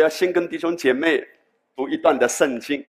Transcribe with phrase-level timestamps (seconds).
[0.00, 1.22] 要先跟弟兄姐妹
[1.76, 2.80] 读一段的圣经，《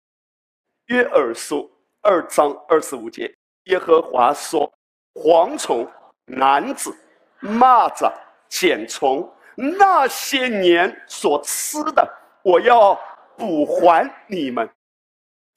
[0.85, 1.57] 约珥书》
[2.01, 3.33] 二章二十五节，
[3.65, 4.71] 耶和华说
[5.15, 5.87] ：“蝗虫、
[6.25, 6.95] 男子、
[7.41, 8.11] 蚂蚱、
[8.47, 12.07] 茧虫，那些年所吃的，
[12.43, 12.97] 我要
[13.35, 14.69] 补还你们。”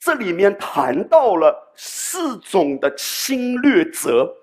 [0.00, 4.34] 这里面谈到了四种的侵略者：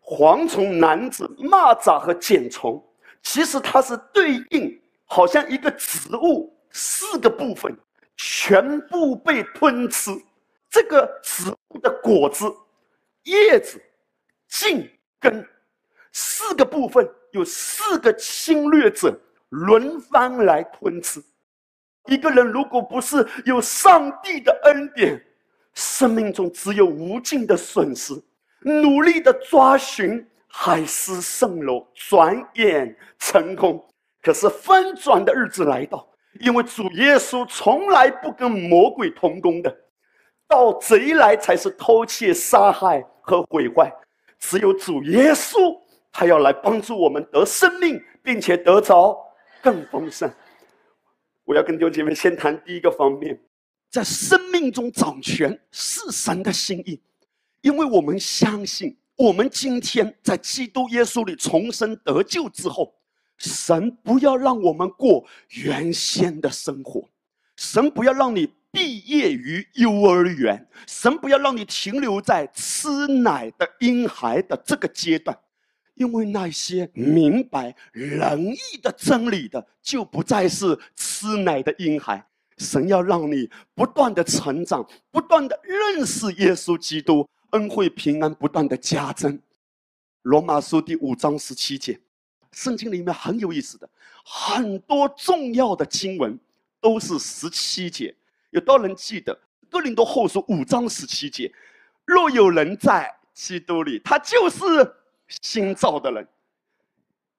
[0.00, 2.82] 蝗虫、男子、蚂蚱和茧虫。
[3.22, 7.76] 其实它是对应，好像一个植物四个部分
[8.16, 10.10] 全部被吞吃。
[10.68, 12.44] 这个植物的果子、
[13.22, 13.80] 叶子、
[14.48, 15.48] 茎、根，
[16.12, 21.22] 四个部分有四个侵略者轮番来吞吃。
[22.06, 25.24] 一个人如果不是有上帝的恩典，
[25.72, 28.14] 生命中只有无尽的损失。
[28.60, 33.82] 努力的抓寻海市蜃楼，转眼成空。
[34.26, 36.04] 可是翻转的日子来到，
[36.40, 39.72] 因为主耶稣从来不跟魔鬼同工的，
[40.48, 43.88] 到贼来才是偷窃、杀害和毁坏。
[44.40, 49.16] 只有主耶稣，他要来帮助我们得生命，并且得着
[49.62, 50.28] 更丰盛。
[51.44, 53.40] 我要跟弟兄姐妹先谈第一个方面，
[53.88, 57.00] 在生命中掌权是神的心意，
[57.60, 62.92] 因为我们相信，我们今天在基督耶稣里重生得救之后，
[63.38, 67.08] 神不要让我们过原先的生活，
[67.56, 75.38] 神不要让你毕业于幼儿园，神不要让你停留在吃奶的婴孩的这个阶段。
[75.94, 82.22] 因为那些明白仁义的真理的，就不再是吃奶的婴孩。
[82.58, 89.40] 神要让你不断的成长，不断的认识耶稣基督，恩惠平安不断的加增。
[90.22, 91.98] 罗马书第五章十七节，
[92.56, 93.88] 圣经里面很有意思的，
[94.24, 96.36] 很多重要的经文
[96.80, 98.12] 都是十七节。
[98.50, 99.38] 有多人记得
[99.70, 101.52] 哥林多后书五章十七节？
[102.04, 104.92] 若有人在基督里，他就是。
[105.42, 106.24] 新造的人，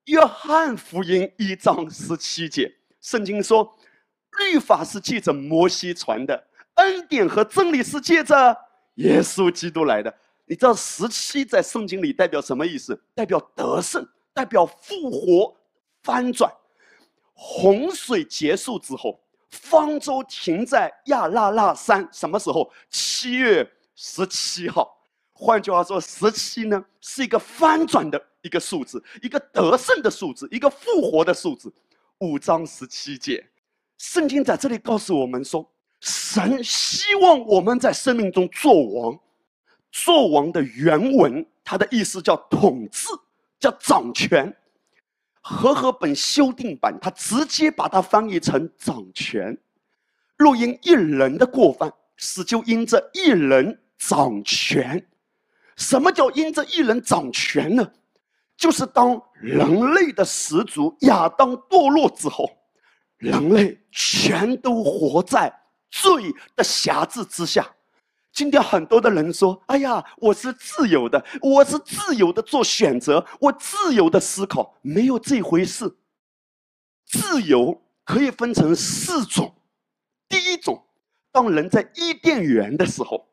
[0.07, 3.73] 约翰福音一章十七节，圣经说，
[4.37, 8.53] 律法是借着摩西传的，恩典和真理是借着
[8.95, 10.13] 耶稣基督来的。
[10.47, 13.01] 你知道十七在圣经里代表什么意思？
[13.15, 14.05] 代表得胜，
[14.37, 15.57] 代表复活、
[16.03, 16.53] 翻转。
[17.33, 22.71] 洪水结束之后，方舟停在亚拉腊山，什么时候？
[22.91, 24.95] 七月十七号。
[25.33, 31.73] 换句话说，十七呢是一个翻转的一个数字，一个得胜的数字，一个复活的数字。
[32.19, 33.43] 五章十七节，
[33.97, 35.67] 圣经在这里告诉我们说，
[35.99, 39.19] 神希望我们在生命中做王。
[39.91, 43.07] 做王的原文，它的意思叫统治，
[43.59, 44.55] 叫掌权。
[45.41, 49.57] 和合本修订版，它直接把它翻译成掌权。
[50.37, 55.07] 若因一人的过犯，死就因这一人掌权。
[55.77, 57.89] 什么叫因着一人掌权呢？
[58.57, 62.49] 就是当人类的始祖亚当堕落之后，
[63.17, 65.53] 人类全都活在
[65.91, 67.65] 罪的辖制之下。
[68.37, 75.91] 今天很多的人说：“哎呀，我是自由的，我是自由的做选择，我自由的思考。”没有这回事。
[77.07, 79.55] 自由可以分成四种。
[80.29, 80.85] 第一种，
[81.31, 83.27] 当人在伊甸园的时候，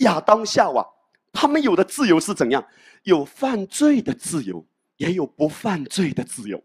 [0.00, 0.86] 亚当夏娃。
[1.32, 2.62] 他们有的自由是怎样？
[3.04, 4.62] 有犯罪的自由，
[4.98, 6.62] 也有不犯罪的自由。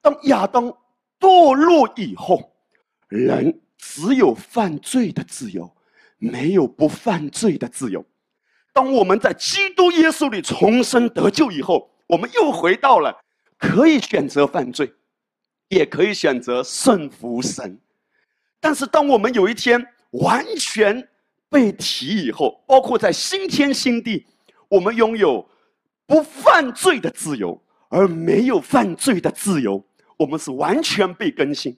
[0.00, 0.64] 当亚当
[1.20, 2.56] 堕落以后，
[3.06, 5.72] 人只有犯罪的自由，
[6.20, 8.06] 没有不犯罪的自由。
[8.72, 13.12] 当我们在基督耶稣里重生得救以后，我们又回到了
[13.58, 14.92] 可以选择犯罪，
[15.66, 17.80] 也可以选择顺服神。
[18.60, 21.08] 但是，当我们有一天完全……
[21.52, 24.24] 被提以后，包括在新天新地，
[24.68, 25.44] 我们拥有
[26.06, 29.84] 不犯罪的自由，而没有犯罪的自由。
[30.16, 31.76] 我们是完全被更新。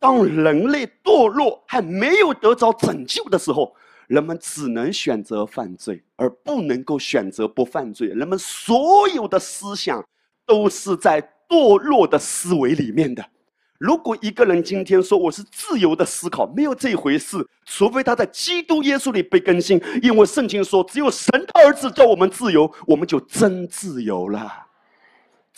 [0.00, 3.76] 当人类堕落还没有得着拯救的时候，
[4.08, 8.08] 人们只能选择犯罪，而不能够选择不犯罪。
[8.08, 10.02] 人们所有的思想
[10.46, 13.24] 都是在堕落的思维里面的。
[13.78, 19.80] 如果一个人今天说我是自由的思考，没有这回事，除非他在基督耶稣里被更新。
[20.02, 24.66] 因为圣经说，只有神的儿子叫我们自由，我们就真自由了。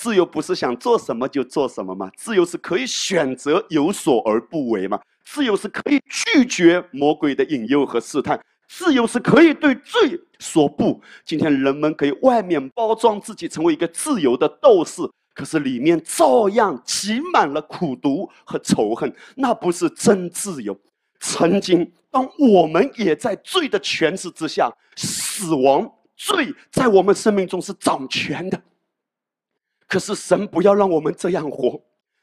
[0.02, 2.10] 自由不是想做什么就做什么吗？
[2.16, 4.98] 自由是可以选择有所而不为吗？
[5.24, 11.00] 自由是可以拒绝魔鬼的引诱和试探，自由是可以对罪说不。
[11.24, 15.02] 今天人们可以外面包装自己成为一个自由的斗士。
[15.34, 20.76] 可是里面照样挤满了苦毒和仇恨，那不是真自由。
[21.20, 28.60] 曾经，当我们也在罪的权势之下，死亡、罪在我们生命中是掌权的。
[29.92, 31.78] 可是神不要让我们这样活，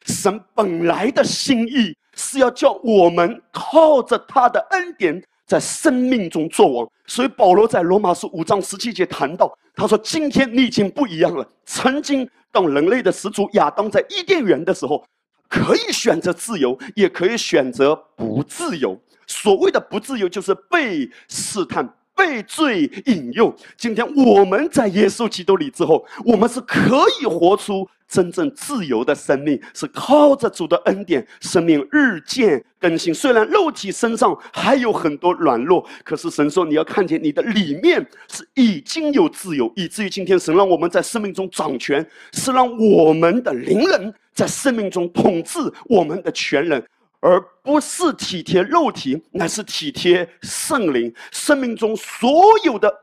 [0.08, 6.90] 神本来的心意是要叫我们靠着他的恩典在生命中作王。
[7.06, 11.48] 所以保罗在罗马书五章十七节谈到，他说：“今天你已经不一样了。
[11.64, 15.06] 曾经当人类的始祖亚当在伊甸园的时候。”
[15.48, 18.96] 可以选择自由，也可以选择不自由。
[19.26, 23.56] 所谓的不自由，就是被试探、被罪引诱。
[23.78, 27.88] 今天我们在耶稣基督里之后，我们是可以活出。
[28.10, 33.14] 真正自由的生命是靠着主的恩典，生命日渐更新。
[33.14, 46.84] 虽然肉体身上还有很多软弱，可是神说你要看见你的里面是已经有自由，以至于今天神让我们在生命中掌权，是让我们的灵人在生命中统治我们的全人，
[47.20, 51.14] 而不是体贴肉体，乃是体贴圣灵。
[51.32, 52.94] 生命中所有的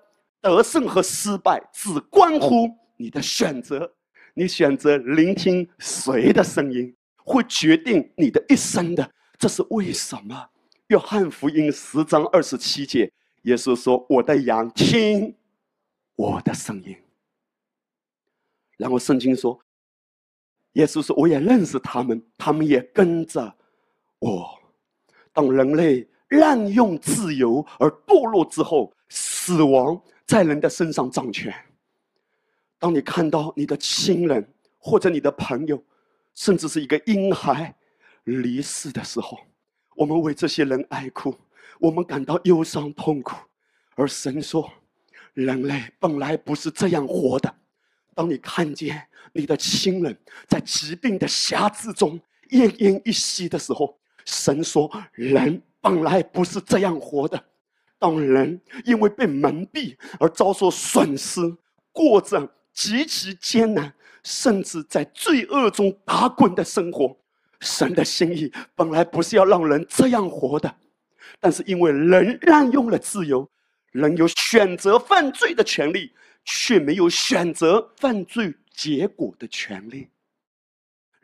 [0.41, 3.93] 得胜和失败，只关乎你的选择。
[4.35, 9.11] 你选择聆听谁的声音，会决定你的一生的。
[9.39, 10.49] 这是为什么？
[10.89, 13.11] 约翰福音十章二十七节，
[13.43, 15.35] 耶稣说：“我的羊听
[16.15, 16.97] 我的声音。”
[18.77, 19.59] 然后圣经说
[20.75, 23.56] ：“耶稣说，我也认识他们，他们也跟着
[24.31, 24.59] 我。”
[25.33, 31.55] 当人类滥用自由而堕落之后，死亡在人的身上掌权。
[32.79, 34.47] 当你看到你的亲人
[34.79, 35.83] 或者你的朋友，
[36.35, 37.75] 甚至是一个婴孩
[38.25, 39.39] 离世的时候，
[39.95, 41.35] 我们为这些人哀哭，
[41.79, 43.37] 我们感到忧伤痛苦。
[43.95, 44.71] 而神说，
[45.33, 47.55] 人类本来不是这样活的。
[48.15, 52.21] 当你看见你的亲人在疾病的辖制中
[52.51, 57.43] 奄奄一息的时候，神说，人本来不是这样活的。
[57.99, 61.41] 当人因为被蒙蔽而遭受损失，
[61.91, 62.53] 过着。
[62.77, 63.91] 极其艰难，
[64.23, 67.17] 甚至在罪恶中打滚的生活。
[67.61, 70.77] 神的心意本来不是要让人这样活的，
[71.41, 73.49] 但是因为人滥用了自由，
[73.93, 76.13] 人有选择犯罪的权利，
[76.45, 80.09] 却没有选择犯罪结果的权利。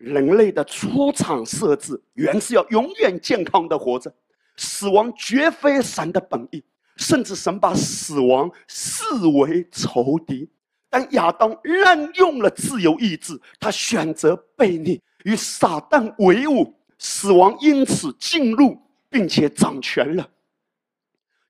[0.03, 4.13] 人类的出厂设置原是要永远健康的活着，
[4.57, 6.63] 死亡绝非神的本意，
[6.97, 9.05] 甚至神把死亡视
[9.39, 10.51] 为仇敌。
[10.91, 18.77] 但亚当滥用了自由意志，他选择悖逆，与撒旦为伍，死亡因此进入，
[19.09, 20.29] 并且掌权了。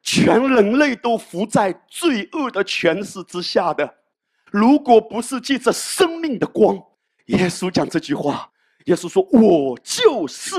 [0.03, 3.95] 全人类都伏在罪恶的权势之下的。
[4.51, 6.79] 如果不是借着生命的光，
[7.27, 8.51] 耶稣讲这句话，
[8.87, 10.57] 耶稣说：“我就是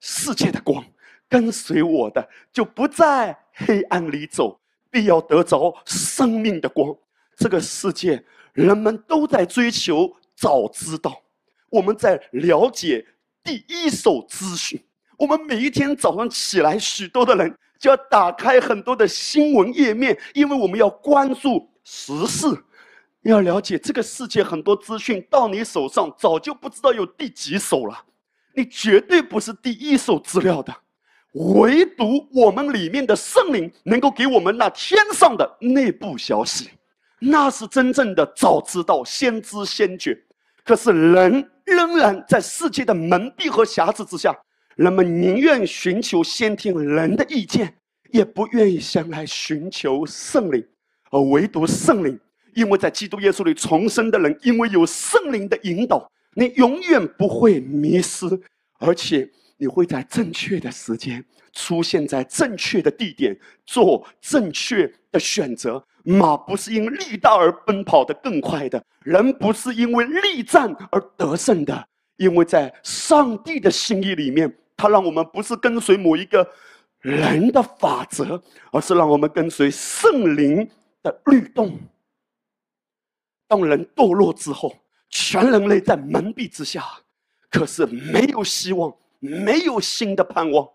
[0.00, 0.84] 世界的光，
[1.28, 4.60] 跟随我的就不在黑暗里走，
[4.90, 6.94] 必要得着生命的光。”
[7.36, 8.22] 这个世界，
[8.52, 11.22] 人们都在追求早知道，
[11.70, 13.04] 我们在了解
[13.42, 14.80] 第一手资讯。
[15.16, 22.46] 我们每一天早上起来，许多的人就要打开很多的新闻页面，因为我们要关注时事，
[23.22, 28.04] 要了解这个世界很多资讯到你手上，早就不知道有第几手了。
[28.54, 30.74] 你绝对不是第一手资料的，
[31.32, 36.70] 唯独我们里面的圣灵能够给我们那天上的内部消息。
[37.20, 40.18] 那是真正的早知道、先知先觉，
[40.64, 44.36] 可是人仍然在世界的蒙蔽和瑕疵之下，
[44.74, 47.72] 人们宁愿寻求先听人的意见，
[48.10, 50.66] 也不愿意先来寻求圣灵，
[51.12, 52.18] 而唯独圣灵，
[52.54, 58.26] 因为在基督耶稣里重生的人，因为有圣灵的引导，你永远不会迷失，
[58.78, 65.82] 而且你会在正确的时间出现在正确的地点，做正确的选择。
[66.04, 76.44] 马不是因力大而奔跑的更快的，人不是因为力战而得胜的，因为在上帝的心意里面，他让我们不是跟随某一个
[77.00, 78.42] 人的法则，
[78.72, 80.68] 而是让我们跟随圣灵
[81.04, 81.78] 的律动。
[83.52, 84.74] 当人堕落之后，
[85.10, 86.82] 全人类在蒙蔽之下，
[87.50, 90.66] 可是没有希望，没有新的盼望，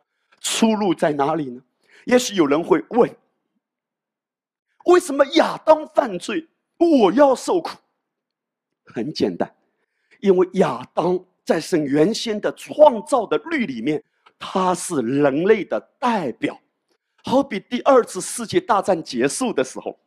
[0.42, 1.60] 出路在哪里呢？
[2.06, 3.10] 也许有人会问。
[4.86, 7.72] 为什么亚当犯罪，我要受苦？
[8.86, 9.52] 很简单，
[10.20, 14.04] 因为亚当在神原先的创造的律里面，
[14.38, 16.56] 他是人类的代表。
[17.24, 19.98] 好比第二次世界大战结束的时候，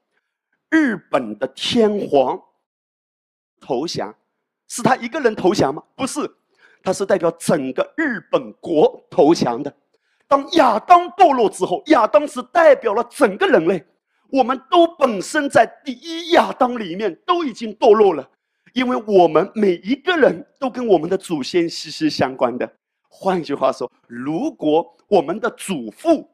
[0.69, 2.41] 日本的天皇
[3.61, 4.15] 投降，
[4.69, 5.83] 是他一个人投降吗？
[5.95, 6.21] 不是，
[6.83, 9.73] 他是代表整个日本国投降的。
[10.27, 13.85] 当亚当堕落之后，亚当是代表了整个人类。
[14.29, 18.29] 我们都本身在第一亚当里面都已经堕落了，
[18.73, 22.73] 因为我们每一个人都跟我们的祖先息息相关的。
[23.09, 26.31] 换句话说，如果我们的祖父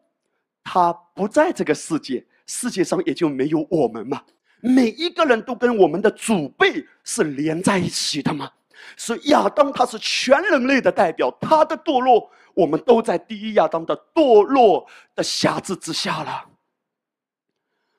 [0.63, 4.23] 他不在这个世界，世界上也就没有我们嘛。
[4.61, 8.51] 每一个人都跟我们的祖辈是连在一起的嘛。
[8.97, 16.45] 所以亚当他是全人类的代表，他的堕落，我们都在第一亚当的堕落的辖制之下了。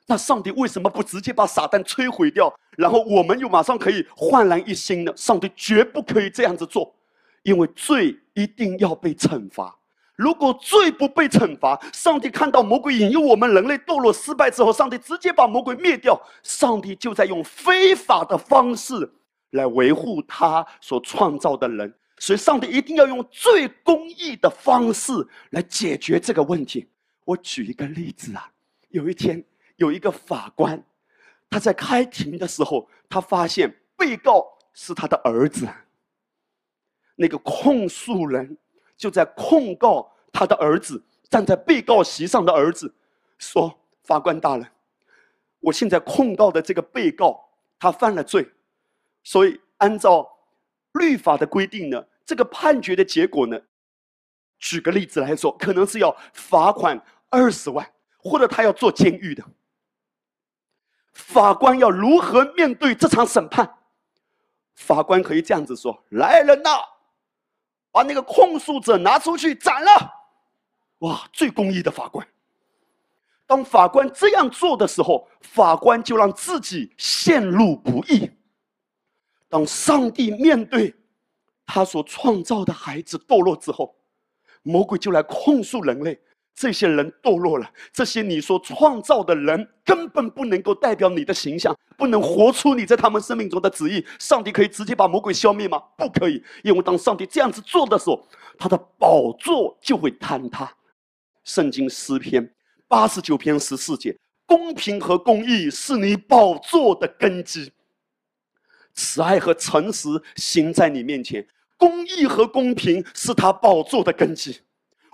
[0.06, 5.12] 那上帝为什么不直接把撒旦摧毁掉，然后我们又马上可以焕然一新呢？
[5.18, 6.96] 上帝绝不可以这样子做，
[7.44, 9.77] 因为罪一定要被惩罚。
[10.18, 19.10] 如果罪不被惩罚，上帝看到魔鬼引诱我们人类堕落失败之后，上帝直接把魔鬼灭掉，上帝就在用非法的方式
[19.52, 21.94] 来维护他所创造的人。
[22.18, 25.14] 所以，上帝一定要用最公义的方式
[25.52, 26.90] 来解决这个问题。
[27.24, 28.52] 我举一个例子啊，
[28.90, 29.42] 有一天。
[29.76, 30.84] 有一个法官，
[31.52, 34.44] 他在开庭的时候，他发现被告
[34.74, 35.68] 是他的儿子。
[37.16, 38.58] 那个控诉人
[38.98, 42.94] 就在控告他的儿子，站在被告席上的儿子
[43.38, 43.74] 说
[44.04, 44.68] ：“法官大人，
[45.60, 47.48] 我现在控告的这个被告
[47.80, 48.50] 他犯了罪，
[49.24, 50.28] 所以按照
[50.94, 53.60] 律法的规定呢，这个判决的结果呢，
[54.58, 57.00] 举个例子来说，可能是要罚款
[57.30, 57.88] 二十万，
[58.18, 59.44] 或者他要坐监狱的。”
[61.14, 63.78] 法官要如何面对这场审判？
[64.76, 66.70] 法官可以这样子说：“来人呐，
[67.98, 69.90] 把那个控诉者拿出去斩了！”
[71.00, 72.28] 哇，最公义的法官。
[73.48, 78.30] 当法官这样做的时候，法官就让自己陷入不义。
[79.50, 80.94] 当上帝面对
[81.66, 83.96] 他所创造的孩子堕落之后，
[84.62, 86.22] 魔鬼就来控诉人类。
[86.60, 94.04] 这些人堕落了，这些你所创造的人根本不能够代表你的形象，不能活出你在他们生命中的旨意。
[94.18, 95.78] 上帝可以直接把魔鬼消灭吗？
[95.96, 100.76] 不可以，因为当上帝这样子做的时候，他的宝座就会坍塌。
[101.44, 102.52] 圣经诗篇
[102.88, 107.72] 八十九篇十四节：公平和公义是你宝座的根基，
[108.96, 111.46] 慈爱和诚实行在你面前，
[111.78, 114.60] 公义和公平是他宝座的根基。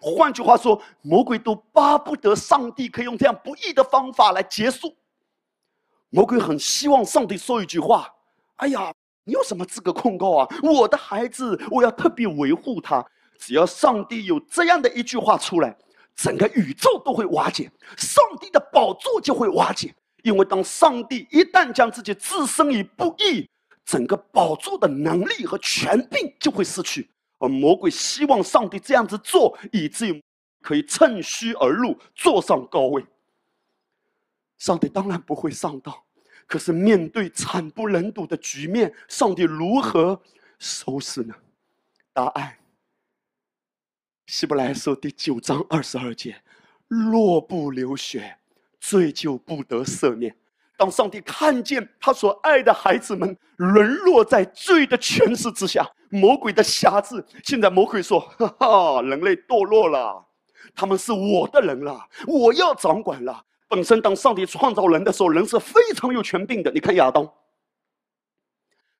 [0.05, 4.93] 换句话说，魔鬼都巴不得上帝可以用这样不义的方法来结束。
[6.09, 8.13] 魔鬼很希望上帝说一句话
[8.57, 8.93] ：“哎呀，
[9.23, 10.47] 你有什么资格控告啊？
[10.61, 13.03] 我的孩子，我要特别维护他。
[13.39, 15.73] 只要上帝有这样的一句话出来，
[16.13, 19.95] 整个宇宙都会瓦解，上帝的宝座就会瓦解。
[20.21, 23.49] 因为当上帝一旦将自己置身于不义，
[23.85, 27.09] 整个宝座的能力和权柄就会失去。”
[27.43, 30.23] 而魔鬼希望上帝这样子做，以至于
[30.61, 33.05] 可以趁虚而入，坐上高位。
[34.57, 35.93] 上帝当然不会上当，
[36.47, 40.21] 可是面对惨不忍睹的局面，上帝如何
[40.57, 41.35] 收拾呢？
[42.13, 42.59] 答案：
[44.27, 46.41] 希伯来书第九章二十二节：
[46.87, 48.37] 若不流血，
[48.79, 50.33] 罪就不得赦免。
[50.75, 60.25] 当上帝看见他所爱的孩子们沦落在罪的权势之下，魔鬼的辖制，现在魔鬼说：“哈哈，人类堕落了，
[60.75, 66.71] 他们是我的人了，我要掌管了。”本身当上帝创造人的时候，人是非常有权柄的。
[66.71, 67.27] 你看亚当，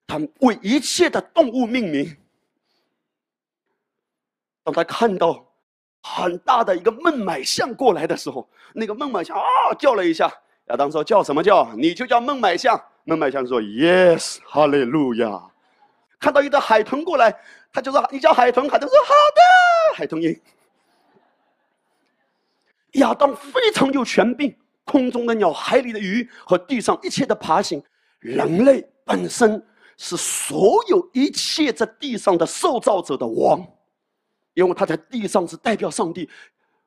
[0.08, 2.18] 他为一切的动物命名。
[4.64, 5.46] 当他看到
[6.02, 10.32] 很大的一个孟买象过来的时候，那个孟买象啊叫了一下。
[10.68, 11.74] 亚当说：“叫什么叫？
[11.76, 15.52] 你就叫孟买象。”孟买象说：“Yes，哈利路亚。”
[16.20, 17.36] 看到一只海豚过来，
[17.72, 19.42] 他就说：“你叫海豚。”海豚说：“好的。”
[19.98, 20.42] 海豚音。
[22.94, 24.56] 亚当非常有权柄，
[24.86, 27.84] 空中的鸟、海里的鱼和地上一切的爬行，
[28.20, 29.62] 人类本身
[29.98, 33.60] 是所有一切在地上的受造者的王，
[34.54, 36.30] 因为他在地上是代表上帝，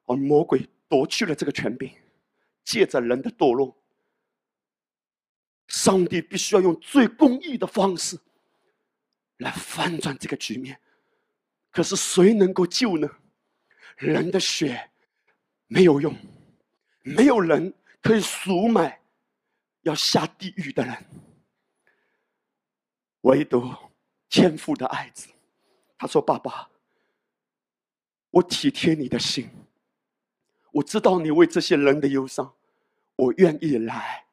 [0.07, 1.91] 而魔鬼夺去了这个权柄。
[2.67, 3.81] 借着人的堕落，
[5.69, 8.19] 上帝必须要用最公义的方式
[9.37, 10.79] 来翻转这个局面。
[11.71, 13.09] 可是谁能够救呢？
[13.97, 14.91] 人的血
[15.69, 16.13] 没有用，
[17.03, 19.01] 没有人可以赎买
[19.83, 21.07] 要下地狱的人。
[23.21, 23.73] 唯独
[24.29, 25.29] 天父的爱子，
[25.97, 26.69] 他说：“爸爸，
[28.31, 29.49] 我体贴你的心。”
[30.77, 32.53] 我知道你为这些人的忧伤，
[33.17, 34.27] 我愿意来，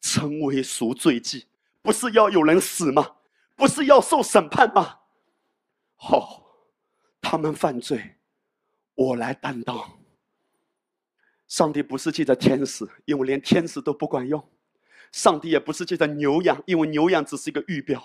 [0.00, 1.46] 成为赎罪祭，
[1.82, 3.16] 不是要有人死吗？
[3.56, 5.00] 不是要受审判吗？
[5.96, 6.46] 好，
[7.20, 8.14] 他们犯罪，
[8.94, 9.98] 我来担当。
[11.48, 14.40] 上帝不是借着天使，因为连天使都不管用；
[15.10, 18.00] 上帝也不是借着牛羊，因为牛羊只是一个预表。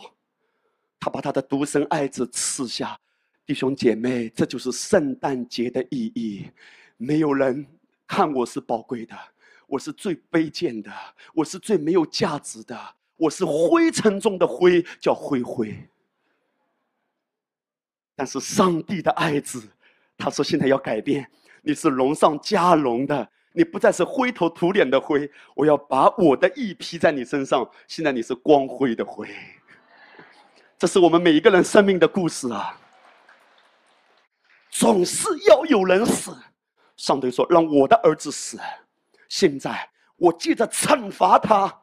[0.99, 2.99] 他把他的独生爱子赐下，
[3.45, 6.49] 弟兄姐妹，这就是圣诞节的意义。
[6.97, 7.67] 没有人
[8.07, 9.15] 看我是宝贵的，
[9.67, 10.91] 我是最卑贱的，
[11.33, 12.77] 我是最没有价值的，
[13.17, 15.75] 我是灰尘中的灰，叫灰灰。
[18.15, 19.61] 但是上帝的爱子，
[20.17, 21.29] 他说现在要改变，
[21.61, 23.29] 你是龙上加龙的。
[23.57, 27.65] 你不再是灰头土脸的灰，我要把我的意披在你身上。
[27.87, 29.29] 现在你是光辉的灰，
[30.77, 32.77] 这是我们每一个人生命的故事啊！
[34.69, 36.37] 总是要有人死，
[36.97, 38.59] 上帝说让我的儿子死。
[39.27, 41.81] 现在我借着惩罚他，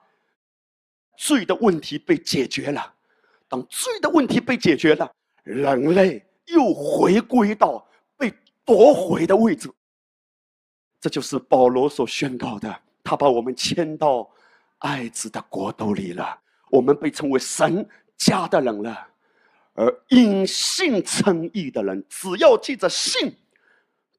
[1.16, 2.94] 罪的问题被解决了。
[3.48, 8.32] 当罪的问题被解决了，人类又回归到被
[8.64, 9.70] 夺回的位置。
[11.00, 14.30] 这就是保罗所宣告的，他把我们迁到
[14.78, 16.40] 爱子的国度里了。
[16.70, 19.06] 我们被称为神家的人了，
[19.74, 23.36] 而因信称义的人，只要记着信，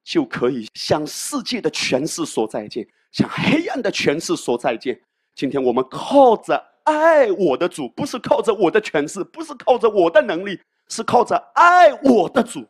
[0.04, 5.00] 就可以向世界的权势说再见，向黑暗的权势说再见。
[5.36, 12.66] 今天我们靠着爱我的主，不是靠着我的权势，不是靠着我的能力，是靠着爱我的主，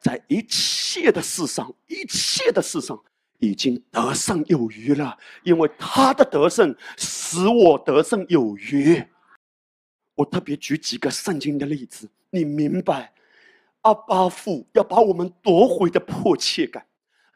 [0.00, 2.98] 在一切的事上，一切的事上。
[3.40, 9.04] 已经得胜有余了，因为他的得胜使我得胜有余。
[10.14, 13.12] 我特别举几个圣经的例子，你明白？
[13.84, 16.84] 阿巴父要把我们夺回的迫切感，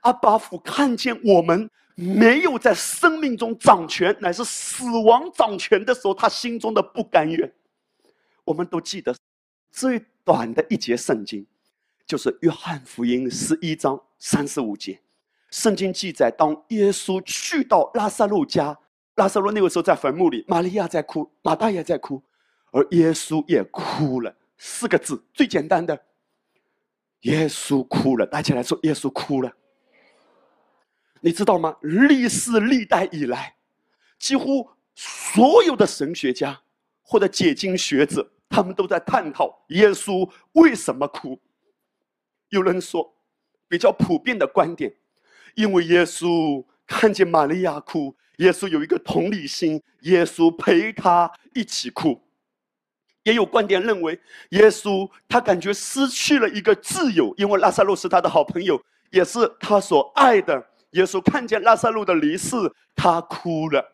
[0.01, 7.53] 阿巴父看见我们没有在生命中掌权，乃是死亡掌权的时候，他心中的不甘愿。
[8.45, 9.15] 我们都记得
[9.71, 11.47] 最短的一节圣经，
[12.07, 14.99] 就是约翰福音十一章三十五节。
[15.51, 18.79] 圣经记载，当耶稣去到拉萨路家，
[19.17, 22.23] 拉萨路那个时候在坟墓里，玛利亚在哭，马大也在哭，
[22.71, 24.35] 而耶稣也哭了。
[24.57, 25.99] 四个字，最简单的，
[27.23, 28.27] 耶稣哭了。
[28.27, 29.53] 大家来说，耶稣哭了。
[31.21, 31.77] 你知道吗？
[31.83, 33.57] 历世历代以来，
[34.19, 36.61] 几乎所有的神学家
[37.03, 41.41] 或者解经学者，他们都在探讨耶稣为什么哭。
[42.51, 43.15] 有人说，
[43.69, 44.95] 比较普遍的观点。
[45.55, 52.23] 因为耶稣看见玛利亚哭，耶稣有一个同理心，耶稣陪他一起哭。
[53.29, 54.19] 也有观点认为，
[54.51, 60.67] 耶稣他感觉失去了一个挚友，因为拉萨路是他的好朋友，也是他所爱的。
[60.93, 62.57] 耶稣看见拉萨路的离世，
[62.97, 63.85] 他哭了。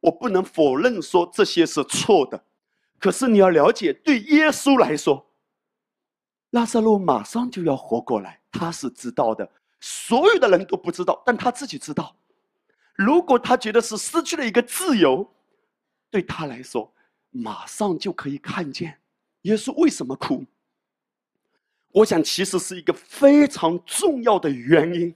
[0.00, 2.42] 我不能否认说这些是错的，
[2.98, 5.24] 可是你要了解，对耶稣来说，
[6.50, 9.48] 拉萨路马上就要活过来，他是知道的。
[9.78, 12.16] 所有的人都不知道，但他自己知道。
[12.94, 15.24] 如果他觉得是失去了一个自由，
[16.10, 16.92] 对他来说，
[17.36, 18.98] 马上就可以看见
[19.42, 20.44] 耶稣为什么哭。
[21.92, 25.14] 我想，其实是一个非常重要的原因。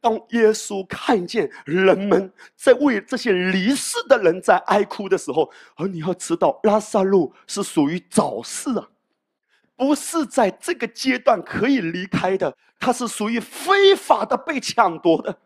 [0.00, 8.88] 当耶稣看见人们在为这些离世的人在哀哭的时候，而你要知道，拉萨路是属于早逝啊。
[9.76, 15.38] 不是在这个阶段可以离开的，他是属于非法的被抢夺的。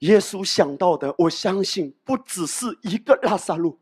[0.00, 3.78] 耶稣想到的，我相信不只是一个拉萨路，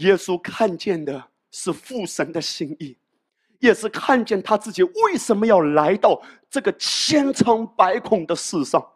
[0.00, 2.96] 耶稣看见的是父神的心意，
[3.58, 8.86] 也是看见他自己为什么要来到这个千疮百孔的世上。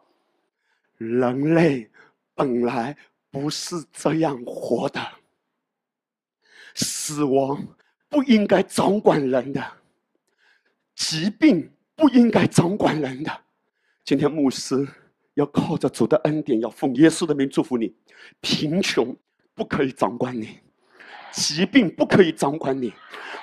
[0.97, 1.89] 人类
[2.33, 2.95] 本来
[3.31, 5.01] 不是这样活的，
[6.75, 7.65] 死亡。
[8.07, 9.61] 不应该掌管人的
[10.95, 13.41] 疾病，不应该掌管人的。
[14.05, 14.87] 今天牧师
[15.33, 17.93] 要靠着主的恩典，要奉耶稣的名祝福你。
[18.39, 19.13] 贫穷
[19.53, 20.59] 不可以掌管你，
[21.35, 22.93] 疾病不可以掌管你，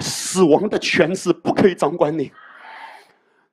[0.00, 2.33] 死亡的权势不可以掌管你。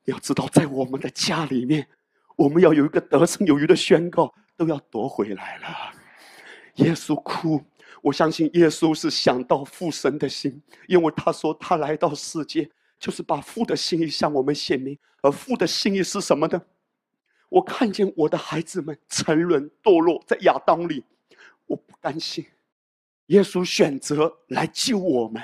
[0.06, 1.88] 要知道，在我们的家里面，
[2.36, 5.67] 我们要有一个得胜有余的宣告，都要夺回来了。
[6.75, 7.62] 耶稣哭。
[8.02, 14.97] 我相信耶稣是想到父神的心，因为他说他来到世界就是把父的心意向我们显明。
[15.21, 16.62] 而父的心意是什么呢？
[17.49, 21.04] 我看见我的孩子们沉沦堕落在亚当里，
[21.65, 22.45] 我不甘心。
[23.30, 25.42] 耶稣选择来救我们，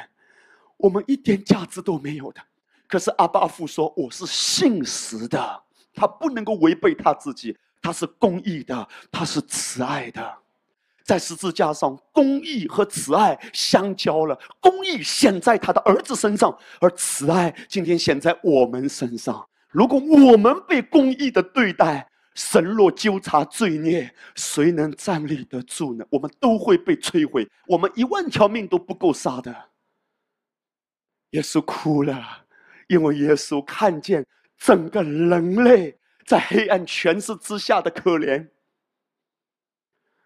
[0.77, 2.41] 我们一点价值都没有的。
[2.87, 10.37] 可是阿巴父说我是信实的，他不能够违背他自己，他是公义的，他是慈爱的。
[11.03, 14.35] 在十字架上，公义和慈爱相交了。
[14.59, 19.47] 公义显在他的儿子身上，而慈爱今天显在我们身上。
[19.69, 26.05] 如果我们被公义的对待，神若纠察罪孽，谁能站立得住呢？
[26.09, 29.69] 我们都会被摧毁，我们一万条命都不够杀的。
[31.31, 32.45] 耶稣哭了，
[32.87, 34.25] 因为耶稣看见
[34.57, 38.47] 整个人类在黑暗权势之下的可怜。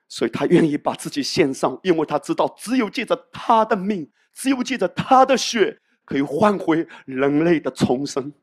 [0.08, 8.34] 所以他愿意把自己献上，因为他知道，只有借着他的命，只有借着他的血，可以换回人类的重生。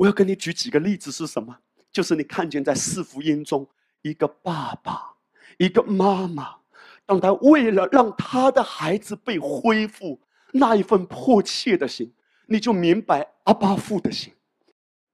[0.00, 1.54] 我要跟你举几个例子，是什么？
[1.92, 3.68] 就是你看见在四福音中，
[4.00, 5.12] 一个爸爸，
[5.58, 6.56] 一个妈妈，
[7.04, 10.18] 当他为了让他的孩子被恢复
[10.52, 12.10] 那一份迫切的心，
[12.46, 14.32] 你就明白阿巴父的心。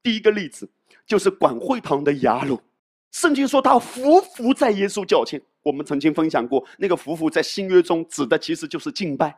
[0.04, 0.70] 第一个例子
[1.04, 2.62] 就是管会堂的雅鲁。
[3.10, 5.42] 圣经说他匍匐在耶稣脚前。
[5.64, 9.36] 我们曾经分享过，那个匍匐在新约中指的其实就是敬拜。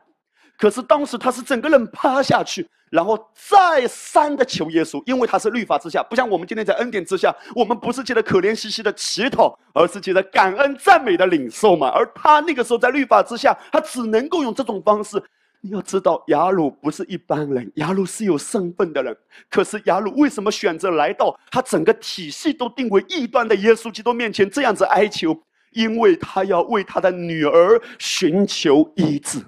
[0.58, 11.88] 可是当时他是整个人趴下去，然后再三的求耶稣，因为他是律法之下，不像我们今天在恩典之下，我们不是借着可怜兮兮的乞讨，而是借着感恩赞美的领受嘛。
[11.90, 15.22] 而他那个时候在律法之下，他只能够用这种方式。
[15.60, 19.16] 你要知道，雅鲁不是一般人，雅鲁是有身份的人。
[19.50, 25.36] 可是雅鲁为什么选择来到他整个体系都定为异端的耶稣基督面前这样子哀求？
[25.72, 29.40] 因为他要为他的女儿寻求医治。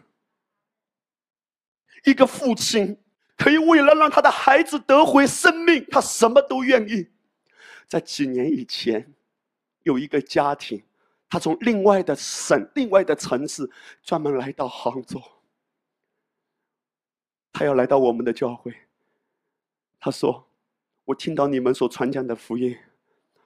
[2.04, 2.96] 一个父亲
[3.36, 7.08] 可以为了让他的孩子得回生命，他什么都愿意。
[7.86, 9.12] 在几年以前，
[9.82, 10.82] 有一个家庭，
[11.28, 13.68] 他从另外的省、另外的城市
[14.02, 15.20] 专门来到杭州。
[17.52, 18.74] 他要来到我们的教会。
[19.98, 20.46] 他说
[21.04, 22.74] ：“我听到你们所传讲的福音，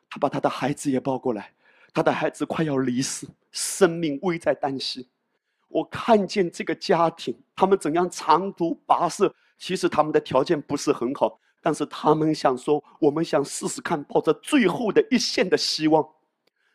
[0.09, 1.53] 他把他的孩子也抱过来，
[1.93, 5.09] 他的孩子快要离世，生命危在旦夕。
[5.75, 16.09] 我看见这个家庭，他们怎样长途跋涉，其实他们的条件不是很好，但是他们想说，我们想试试看，抱着最后的一线的希望。”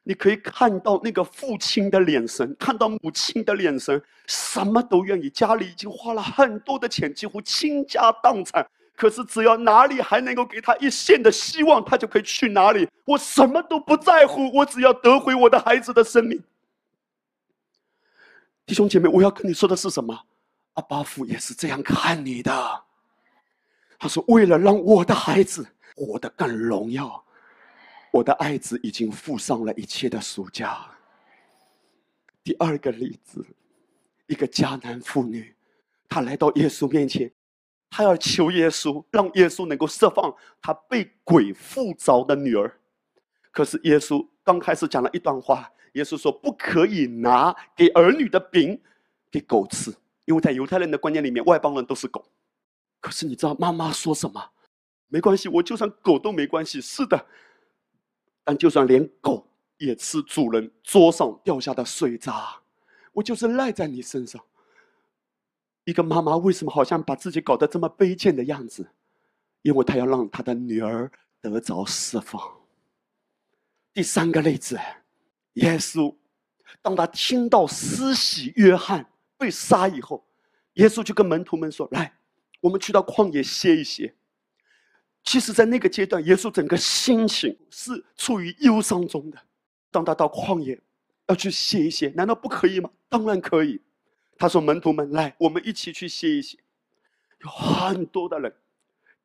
[0.03, 5.29] 你可以看到那个父亲的眼神，看到母亲的眼神，什么都愿意。
[5.29, 12.85] 家里已经花了很多的钱，几乎倾家荡产，可是只要哪里还能够给他一线的希望，他就可以去哪里。
[13.05, 16.43] 我什么都不在乎，我只要得回我的孩子的生命。
[18.69, 20.15] 弟兄姐妹，我要跟你说的是什么？
[20.73, 22.83] 阿巴父也是这样看你的。
[23.97, 27.25] 他说：“为了让我的孩子活得更荣耀。”
[28.13, 30.85] 我的爱子已经付上了一切的暑假。
[32.43, 33.43] 第二个例子，
[34.27, 35.55] 一个迦南妇女，
[36.07, 37.31] 她来到耶稣面前，
[37.89, 42.79] 她要求耶稣，让耶稣能够释放她被鬼附着的女儿。
[43.49, 45.67] 可是耶稣刚开始讲了一段话，
[45.99, 48.81] 耶稣说：“不可以拿给儿女的饼
[49.29, 49.93] 给狗吃，
[50.25, 52.25] 因为在犹太人的观念里面，外邦人都是狗。”
[52.99, 54.49] 可是你知道妈妈说什么？
[55.07, 56.81] 没关系，我就算狗都没关系。
[56.81, 57.25] 是的。
[58.43, 62.59] 但就算连狗也吃主人桌上掉下的碎渣，
[63.13, 64.43] 我就是赖在你身上。
[65.83, 68.87] 一个妈妈为什么好像把自己搞得这么卑贱的样子？
[69.61, 72.41] 因为她要让她的女儿得着释放。
[73.93, 74.79] 第三个例子，
[75.53, 76.15] 耶稣
[76.81, 79.05] 当他听到施洗约翰
[79.37, 80.25] 被杀以后，
[80.73, 82.13] 耶稣就跟门徒们说：“来，
[82.61, 84.13] 我们去到旷野歇一歇。”
[85.23, 89.37] 其实，在那个阶段，耶稣整个心情是处于忧伤中的。
[89.91, 90.79] 当他到旷野
[91.27, 92.89] 要去歇一歇，难道不可以吗？
[93.09, 93.81] 当然可以。
[94.37, 96.57] 他说：“门徒们，来，我们一起去歇一歇。”
[97.43, 98.53] 有很多的人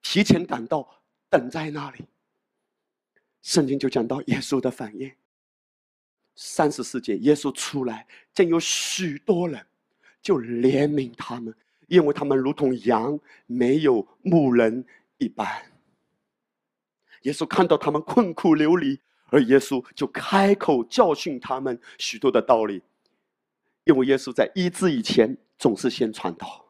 [0.02, 2.04] 提前赶到，等在那里。
[3.42, 5.12] 圣经就讲到耶稣的反应。
[6.36, 9.64] 三十四节，耶稣出来，见有许多人，
[10.20, 11.54] 就怜悯他们，
[11.86, 14.84] 因为他们如同羊没有牧人
[15.18, 15.46] 一般。
[17.22, 18.98] 耶稣看到他们困苦流离，
[19.30, 22.82] 而耶稣就开口教训他们许多的道理。
[23.84, 26.64] 因为耶稣在医治以前总是先传道。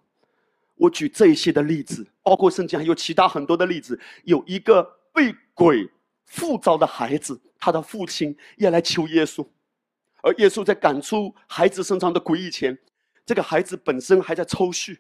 [0.77, 3.99] 我举这些的例子，包括圣经还有其他很多的例子。
[4.25, 5.89] 有一个被鬼
[6.25, 9.47] 附着的孩子，他的父亲也来求耶稣，
[10.25, 12.77] 而耶稣在赶出孩子身上的鬼以前，
[13.27, 14.97] 这个孩子本身还在抽搐。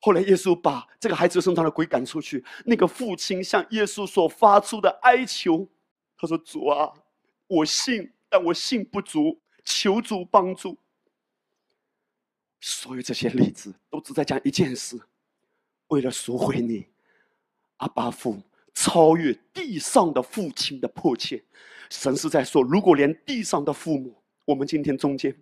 [0.00, 2.44] 后来，耶稣把这个孩子身上的鬼赶出去。
[2.66, 5.66] 那个父亲向耶稣所发出的哀求，
[6.18, 6.92] 他说：“主啊，
[7.46, 10.76] 我信，但我信不足，求主帮助。”
[12.60, 15.00] 所有这些例子都只在讲一件事：
[15.86, 16.86] 为了赎回你，
[17.78, 18.40] 阿巴父
[18.74, 21.42] 超越地上的父亲的迫切，
[21.88, 24.17] 神是在说：如果连地上的父母，
[24.48, 25.34] 我们今天中间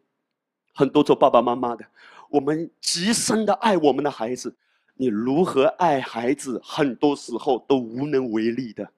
[0.74, 1.86] 很多做爸爸妈妈的，
[2.28, 4.52] 我们极深的爱我们的孩子，
[4.94, 8.90] 你如何爱孩子，很多时候都无能为力的。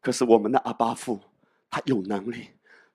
[0.00, 1.18] 可是我们的阿巴父，
[1.68, 2.50] 他有能力，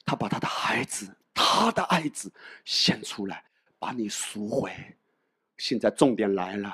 [0.05, 2.31] 他把他的孩子，他的爱子
[2.63, 3.43] 献出来，
[3.77, 4.71] 把你赎回。
[5.57, 6.73] 现在重点来了，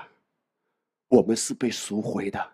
[1.08, 2.52] 我们是被赎回的，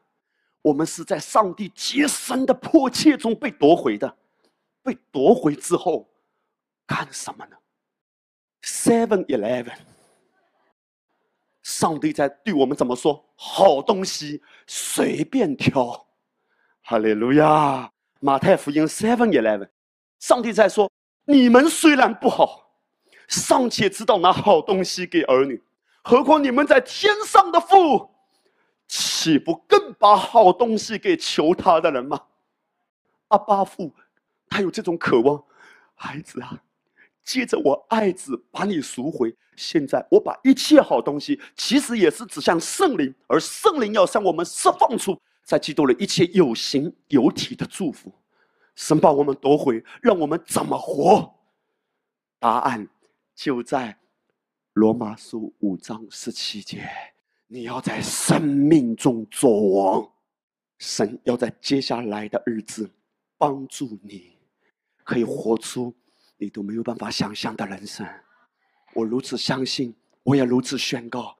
[0.61, 4.15] 我们是在上帝极深的迫切中被夺回的。
[4.81, 6.07] 被夺回之后，
[6.85, 7.55] 干什么呢
[8.61, 9.75] ？Seven Eleven，
[11.63, 13.25] 上帝在对我们怎么说？
[13.35, 16.07] 好东西随便挑。
[16.81, 17.91] 哈利路亚！
[18.19, 19.69] 马太福音 Seven Eleven，
[20.19, 20.89] 上帝在说：
[21.25, 22.71] 你们虽然不好，
[23.27, 25.61] 尚且知道拿好东西给儿女，
[26.03, 28.09] 何况你们在天上的父，
[28.87, 32.19] 岂不更把好东西给求他的人吗？
[33.29, 33.91] 阿巴父。
[34.47, 35.43] 他有这种渴望，
[35.95, 36.57] 孩子啊，
[37.25, 39.35] 接着我爱子把你赎回。
[39.57, 48.13] 现在我把一切好东西，其实也是指向圣灵，而圣灵要向我们释放出在基督里一切有形有体的祝福。
[48.75, 51.33] 神把我们夺回，让我们怎么活？
[52.37, 52.87] 答案
[53.33, 53.97] 就在
[54.73, 56.85] 罗马书五章十七节：
[57.47, 60.11] 你要在生命中作王，
[60.79, 62.89] 神要在接下来的日子
[63.37, 64.35] 帮助你。
[65.05, 65.93] 可以活出
[66.37, 68.05] 你都没有办法想象的人生。
[68.93, 69.93] 我如此相信，
[70.23, 71.37] 我也如此宣告：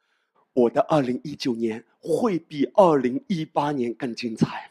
[0.54, 4.70] 我的二零一九年会比二零一八年更精彩，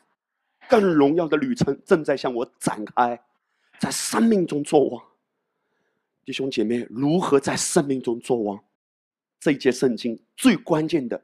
[0.69, 3.21] 更荣耀的旅程正在向我展开。
[3.81, 5.03] 在生命中作王，
[6.25, 8.63] 弟兄姐妹，如何在生命中作王？
[9.41, 11.23] 这一节圣经最关键的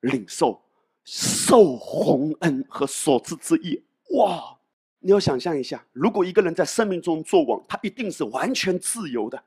[0.00, 0.60] 领受
[1.04, 3.82] 受洪恩和所赐之意，
[4.16, 4.58] 哇！
[5.02, 9.42] 你要想象一下，如果一个人在生命中作王，他一定是完全自由的。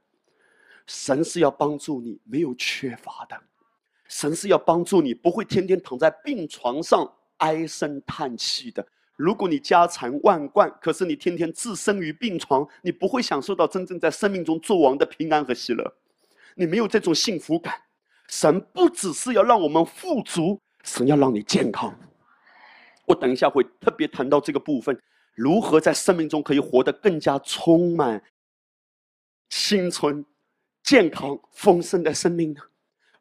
[0.85, 3.41] 神是要帮助你，没有缺乏的。
[4.07, 8.85] 神是要帮助你，不会天天躺在病床上唉声叹气的。
[9.15, 15.95] 如果你家财万贯，可是你天天置身于病床，你不会享受到真正在生命中作王的平安和喜乐。
[16.53, 17.73] 你没有这种幸福感。
[18.27, 21.97] 神不只是要让我们富足，神要让你健康。
[23.05, 24.99] 我等一下会特别谈到这个部分。
[25.35, 28.23] 如何在生命中可以活得更加充满
[29.49, 30.25] 青春、
[30.81, 32.61] 健康、丰盛的生命呢？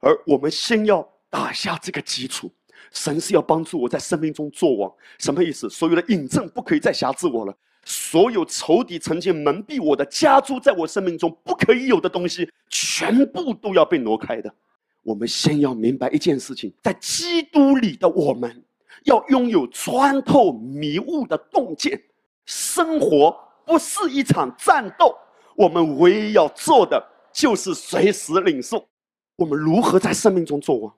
[0.01, 2.51] 而我们先要打下这个基础。
[2.93, 5.69] 神是要帮助我在生命中作王，什么意思？
[5.69, 7.57] 所有的引证不可以再辖制我了。
[7.85, 14.55] 所有仇敌曾经蒙蔽我的、加诸在我生命中不可以有的东西，全部都要被挪开的。
[15.03, 18.64] 我们先要明白一件事情：在基督里的我们。
[19.05, 21.99] 要拥有穿透迷雾的洞见，
[22.45, 25.17] 生活不是一场战斗，
[25.57, 28.87] 我们唯一要做的就是随时领受。
[29.37, 30.95] 我们如何在生命中做王？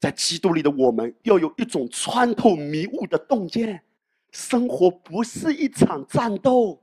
[0.00, 3.82] 在基督里的我们要有一种穿透迷雾的洞见，
[4.32, 6.78] 生活不是一场战斗，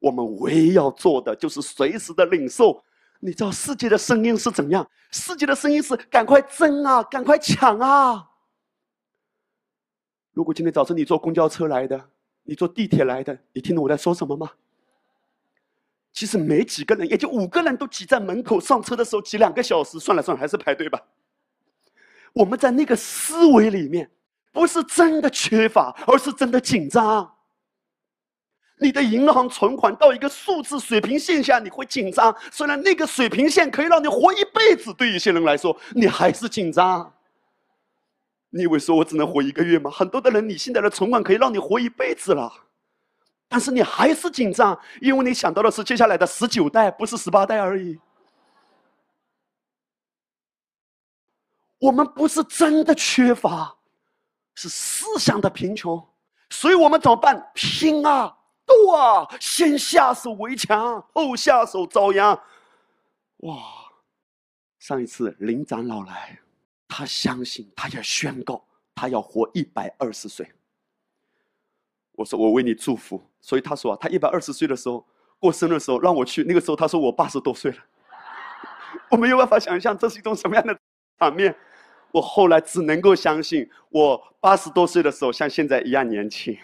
[0.00, 2.82] 我们唯一要做的就是随时的领受。
[3.20, 4.88] 你知道世界的声音是怎样？
[5.10, 8.28] 世界的声音是赶快争啊，赶快抢啊！
[10.36, 11.98] 如果今天早晨你坐公交车来的，
[12.42, 14.50] 你坐地铁来的，你听懂我在说什么吗？
[16.12, 21.00] 其实没几个人，也就五个人都挤在门口上车的时候挤两个小时，算了算了，还是排队吧。
[22.34, 24.10] 我们在那个思维里面，
[24.52, 27.32] 不是真的缺乏，而是真的紧张。
[28.78, 32.36] 你的银行存款到一个数字水平线下，你会紧张。
[32.52, 37.10] 虽然那个水平线可以让你活一辈子，对一些人来说，你还是紧张。
[38.56, 39.90] 你以为说我只能活一个月吗？
[39.90, 42.50] 很多的人，你现在的存款可以让你活一辈子了，
[43.48, 47.98] 但是你还是紧张，因为你想到的是接下来的十九代，不是十八代而已。
[51.78, 53.76] 我们不是真的缺乏，
[54.54, 56.02] 是思想的贫穷，
[56.48, 57.50] 所以我们怎么办？
[57.54, 62.40] 拼啊，斗啊，先下手为强，后下手遭殃。
[63.40, 63.54] 哇！
[64.78, 66.40] 上一次林长老来。
[66.88, 70.50] 他相信，他要宣告，他要活一百二十岁。
[72.12, 75.06] 我说我为你祝福，所以他说啊，他一百二十岁的时候
[75.38, 77.78] 过生日的时候让我去，那个时候他说我八十多岁了，
[79.10, 80.78] 我没有办法想象这是一种什么样的
[81.18, 81.54] 场面。
[82.12, 86.56] 我后来只能够相信，我八十多岁的时候像现在一样年轻。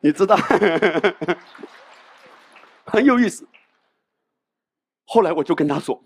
[0.00, 0.36] 你知道，
[2.84, 3.48] 很有意思。
[5.06, 6.02] 后来我就跟他说。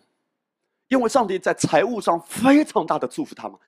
[0.93, 3.59] 因为上帝在财务上非常大的祝福他们。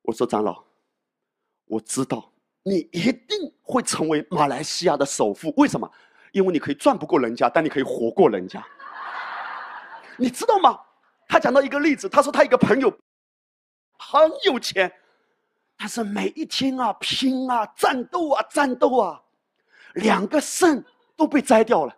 [0.00, 0.64] 我说长老，
[1.66, 5.52] 我知道你一定会成为马来西亚的首富。
[5.58, 5.86] 为什么？
[6.32, 8.66] 因为你可以赚不过人家，但你可以活过人家。
[10.16, 10.80] 你知道吗？
[11.28, 12.90] 他讲到一个例子，他说他一个朋友
[13.98, 14.90] 很有钱，
[15.76, 19.22] 但是每一天啊拼啊战斗啊战斗啊，
[19.96, 20.82] 两个肾
[21.14, 21.94] 都被摘掉了，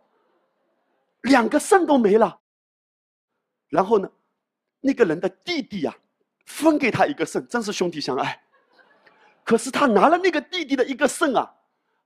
[1.21, 2.41] 两个肾都没了。
[3.73, 4.07] 然后呢，
[4.81, 5.97] 那个人的弟弟啊，
[6.45, 8.43] 分给他一个肾，真是兄弟相爱。
[9.43, 11.51] 可是他拿了那个弟弟的一个肾啊，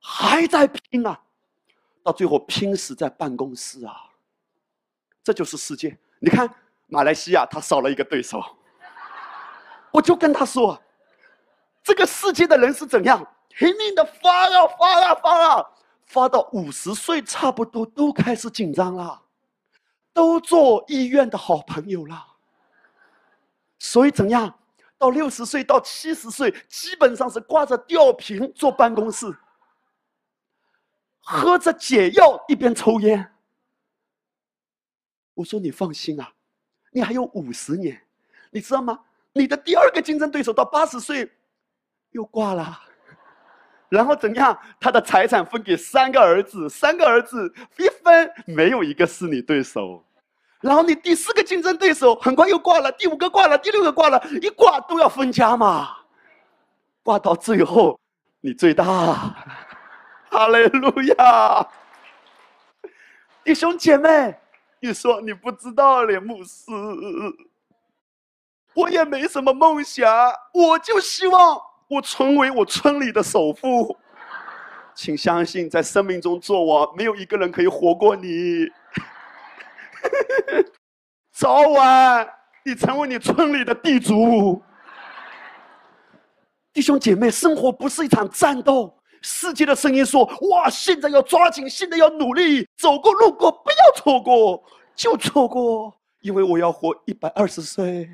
[0.01, 1.21] 还在拼啊，
[2.05, 3.93] 到最后拼死在办公室啊。
[5.25, 6.49] 这就是世界，你看。
[6.89, 8.41] 马来西亚他少了一个对手，
[9.91, 10.81] 我就跟他说
[11.83, 15.67] ：“这个世界的人是怎样拼命的发啊发啊发啊，
[16.05, 19.21] 发到五十岁差不多都开始紧张了，
[20.17, 22.27] 都做医院的好朋友了。
[23.79, 24.59] 所以怎样
[24.97, 29.27] 到六十岁到七十岁，基本上是挂着吊瓶坐办公室，
[31.21, 33.35] 喝着解药一边抽烟。
[35.35, 36.33] 我说你放心啊。”
[36.93, 38.01] 你还有五十年，
[38.51, 38.99] 你知道吗？
[39.35, 41.31] 你的第二个竞争对手到八十岁
[42.13, 42.81] 又挂了，
[43.91, 44.59] 然后怎样？
[44.81, 50.03] 他的财产分给三个儿子，三个儿子一分没有一个是你对手。
[50.67, 55.89] 然后你第四个竞争对手很快又挂了，第五个挂了，第六个挂了，一挂都要分家嘛。
[57.03, 57.99] 挂到最后，
[58.41, 59.35] 你最大。
[60.29, 61.67] 哈利路亚，
[63.45, 64.35] 弟兄姐妹。
[64.79, 66.71] 你说你不知道嘞，牧师，
[68.75, 70.07] 我也没什么梦想，
[70.53, 73.97] 我就希望我成为我村里的首富。
[74.95, 78.67] 请相信，在生命中做王，没有一个人可以活过你。
[81.33, 82.29] 早晚
[82.65, 84.63] 你成为你村里的地主。
[86.73, 88.95] 弟兄姐妹，生活不是一场战斗。
[89.23, 94.63] 世界的声音说：“哇，现在要抓紧，现在要努力，走过路过不要错过，
[94.95, 98.09] 就错过，因为我要活一百二十岁。”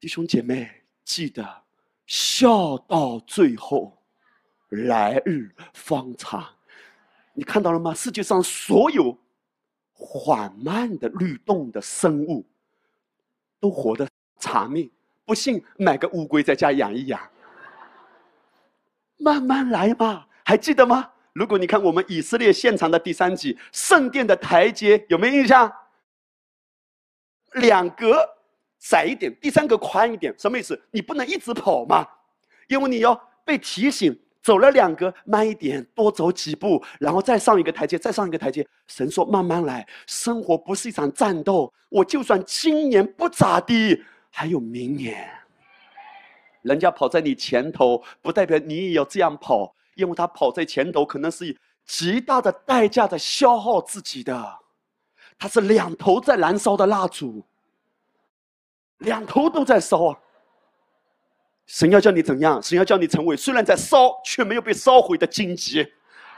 [0.00, 1.44] 弟兄姐妹，记得
[2.06, 3.98] 笑到最后，
[4.70, 6.46] 来日方长。
[7.34, 7.92] 你看到了吗？
[7.92, 9.18] 世界上所有
[10.02, 12.44] 缓慢的律动的生物，
[13.60, 14.06] 都活得
[14.38, 14.90] 长命。
[15.24, 17.20] 不信，买个乌龟在家养一养。
[19.18, 21.10] 慢慢来嘛，还记得吗？
[21.32, 25.72] 如果你看我们以色列现场的第三集，圣殿的台阶有没有印象？
[27.54, 28.28] 两格
[28.78, 30.78] 窄一点，第三格宽一点，什么意思？
[30.90, 32.06] 你不能一直跑嘛，
[32.66, 38.66] 因为你要被提醒，走了两格慢一点，多走几步，然后再上一个台阶，再上一个台阶。
[38.88, 41.72] 神说慢慢来，生活不是一场战斗。
[41.88, 45.30] 我就算今年不咋地，还有明年。
[46.62, 54.58] 人家跑在你前头，不代表你也要这样跑，因为他跑在前头，可能是以极大的代价在消耗自己的，
[55.38, 57.44] 他是两头在燃烧的蜡烛，
[58.98, 60.18] 两头都在烧啊。
[61.66, 62.62] 神要叫你怎样？
[62.62, 65.86] 神要叫你成为虽然在烧却没有被烧毁的荆棘，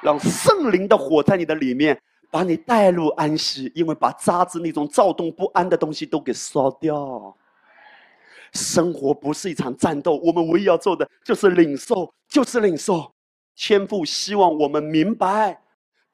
[0.02, 7.34] 让圣灵的火在你的里面，把你带入安息，因为把渣子那种躁动不安的东西都给烧掉。
[8.52, 13.12] 生活不是一场战斗，我们唯一要做的就是领受，就是领受。
[13.56, 15.60] 天父希望我们明白，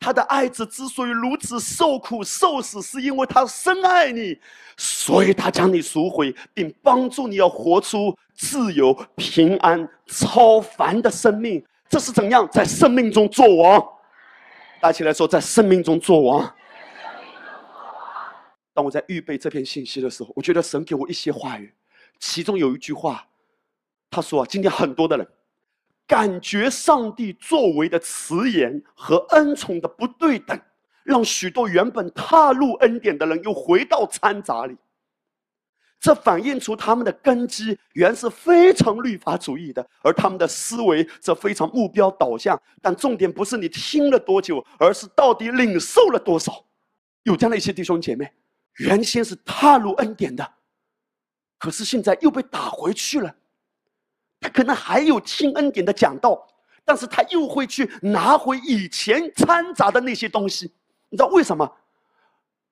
[0.00, 4.36] 他的爱子之所以如此受苦受死，是因为他深爱你，
[4.78, 11.62] 所以他将你赎回，并帮助你要活出自由、平安、超凡的生命。
[11.88, 13.86] 这是怎样在生命中做王？
[14.80, 16.54] 大起来说，在生命中做王。
[18.72, 21.74] 当我在预备这篇信息的时候，我觉得神给我一些话语。
[22.18, 23.26] 其中有一句话，
[24.10, 25.28] 他说：“，今天很多的人
[26.10, 30.60] 感觉上帝作为的辞言和恩宠的不对等，
[31.04, 34.76] 让许多原本踏入恩典的人又回到掺杂里。
[36.00, 42.60] 这反映出他们的根基原是非常律法主义的，而他们的思维则非常目标导向。
[42.82, 46.64] 但重点不是你听了多久，而是到底领受了多少。
[47.22, 48.28] 有这样的一些弟兄姐妹，
[48.78, 50.54] 原先是踏入恩典的。”
[51.56, 53.32] 可是现在又被打回去了，
[54.40, 56.46] 他可能还有听恩典的讲道，
[56.84, 60.72] 但是他又会去拿回以前掺杂的那些东西，
[61.10, 61.70] 你知道为什么？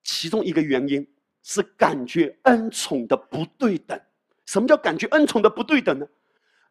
[0.03, 1.07] 其中一个原因
[1.43, 4.01] 是感觉恩宠的不对等。
[4.47, 6.07] 什么叫感觉恩宠的不对等呢？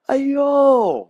[0.07, 1.07] 哎呦，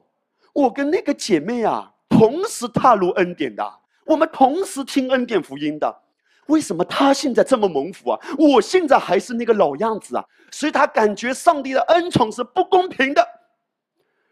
[0.53, 3.63] 我跟那个姐妹啊，同时踏入恩典的，
[4.05, 6.01] 我们同时听恩典福音的。
[6.47, 8.19] 为什么她现在这么蒙福啊？
[8.37, 10.25] 我现在还是那个老样子啊！
[10.51, 13.25] 所以他感觉上帝的恩宠是不公平的。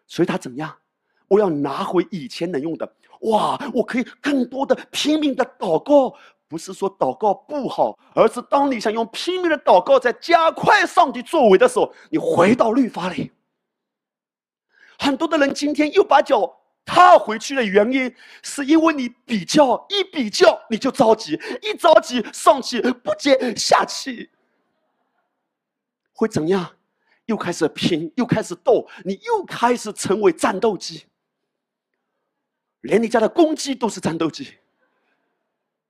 [0.07, 0.75] 所以他怎么样？
[1.27, 2.93] 我要拿回以前能用的。
[3.21, 6.15] 哇，我可以更多的拼命的祷告，
[6.47, 13.31] 不是说祷告不好，而是当你想用拼命的祷告在加快上帝作为的时候，你回到律法里。
[14.99, 21.33] 很多的人今天又把脚踏回去的原因，是因为你比较一比较你就着急，
[21.63, 24.29] 一着急上气不接下气，
[26.13, 26.73] 会怎样？
[27.25, 31.05] 又开始拼，又开始斗，你又开始成为战斗机。
[32.81, 34.53] 连你家的公鸡都是战斗机，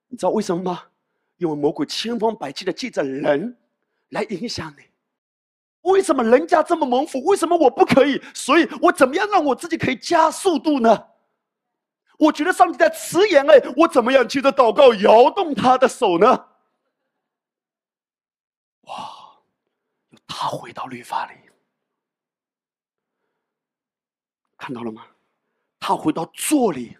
[0.07, 0.83] 你知道为什么吗？
[1.37, 3.57] 因为魔鬼千方百计的借着人
[4.09, 4.83] 来影响你。
[5.81, 7.21] 为什么人家这么蒙福？
[7.25, 8.21] 为什么我不可以？
[8.33, 11.07] 所以我怎么样让我自己可以加速度呢？
[12.17, 16.45] 我觉得上帝在迟延哎，我怎么样去着祷告摇动他的手呢？
[18.83, 19.41] 哇，
[20.45, 21.33] 他回到律法里，
[24.55, 25.01] 看到了吗？
[25.79, 26.95] 他回到座里，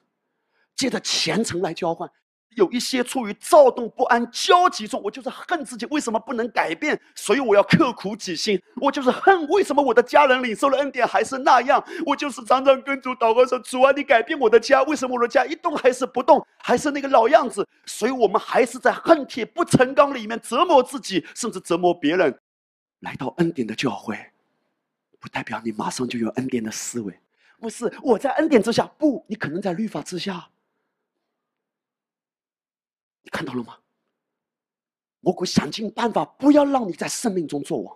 [0.75, 2.09] 借着虔诚来交换。
[2.55, 8.59] 有一些出于躁动不安、焦急中，我就是恨自己为什么不能改变，所以我要刻苦己心。
[8.81, 11.85] 我就是恨为什么我的家人领受了恩典还是那样。
[12.03, 22.39] 我就是常常跟主祷告说：“主啊，你改变我的家，为什么我的家一动还是不动，还是那个老样子？”所以，我们还是在恨铁不成钢里面折磨自己，甚至折磨别人。
[23.05, 24.17] 来到恩典的教会，
[25.19, 27.17] 不代表你马上就有恩典的思维。
[27.59, 30.49] 不是我在恩典之下，不，你可能在律法之下。
[33.21, 33.77] 你看到了吗？
[35.19, 37.95] 魔鬼想尽办法不要让你在生命中做王。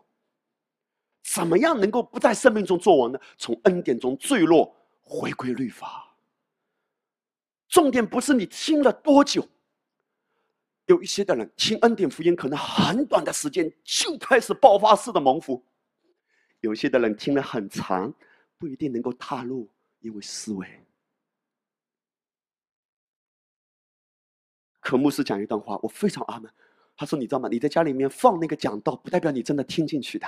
[1.23, 3.19] 怎么样能够不在生命中做王呢？
[3.37, 6.15] 从恩典中坠落，回归律法。
[7.67, 9.47] 重点不是你听了多久。
[10.89, 15.63] 有一些的人听恩典福音，可能很短的时间就开始爆发式的蒙福；
[16.61, 18.13] 有些的人听了很长。
[18.57, 19.69] 不一定能够踏入，
[20.01, 20.67] 因为思维。
[24.81, 26.51] 可牧师讲一段话，我非常阿门。
[26.97, 27.47] 他说：“你知道吗？
[27.49, 30.27] 你在家里面放那个讲道，不代表你真的听进去的。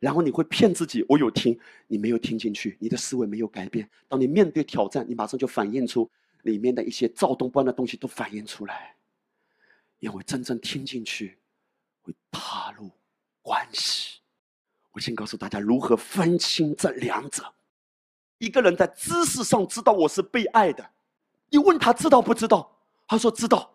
[0.00, 3.88] 然后你会骗自己，我有听，你没有听进去，你的思维没有改变。
[4.08, 6.10] 当你面对挑战，你马上就反映出
[6.42, 8.96] 里面的一些躁动不安的东西都反映出来。
[10.02, 11.38] 因为真正听进去，
[12.02, 12.90] 会踏入
[13.40, 14.18] 关系。”
[14.90, 17.44] 我先告诉大家如何分清这两者。
[18.38, 20.84] 一个人在知识上知道我是被爱的，
[21.48, 22.76] 你问他知道不知道？
[23.06, 23.72] 他说知道，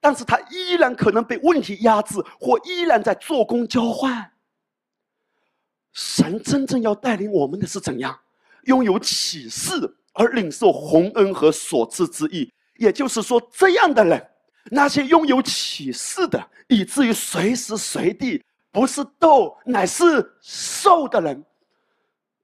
[0.00, 4.32] 但是他依然可能被问题压制，或依然在做工交换。
[5.92, 8.18] 神真正要带领我们的是怎样？
[8.64, 12.50] 拥有启示而领受洪恩和所赐之意。
[12.76, 14.30] 也就是说，这样的人，
[14.64, 18.42] 那些拥有启示的，以至于随时随地。
[18.70, 21.44] 不是斗，乃是受的人，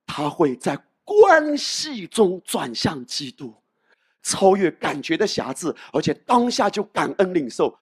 [0.04, 3.56] 他会在关系中转向基督，
[4.22, 7.74] 超越感觉的辖制，而且当下就感恩领受。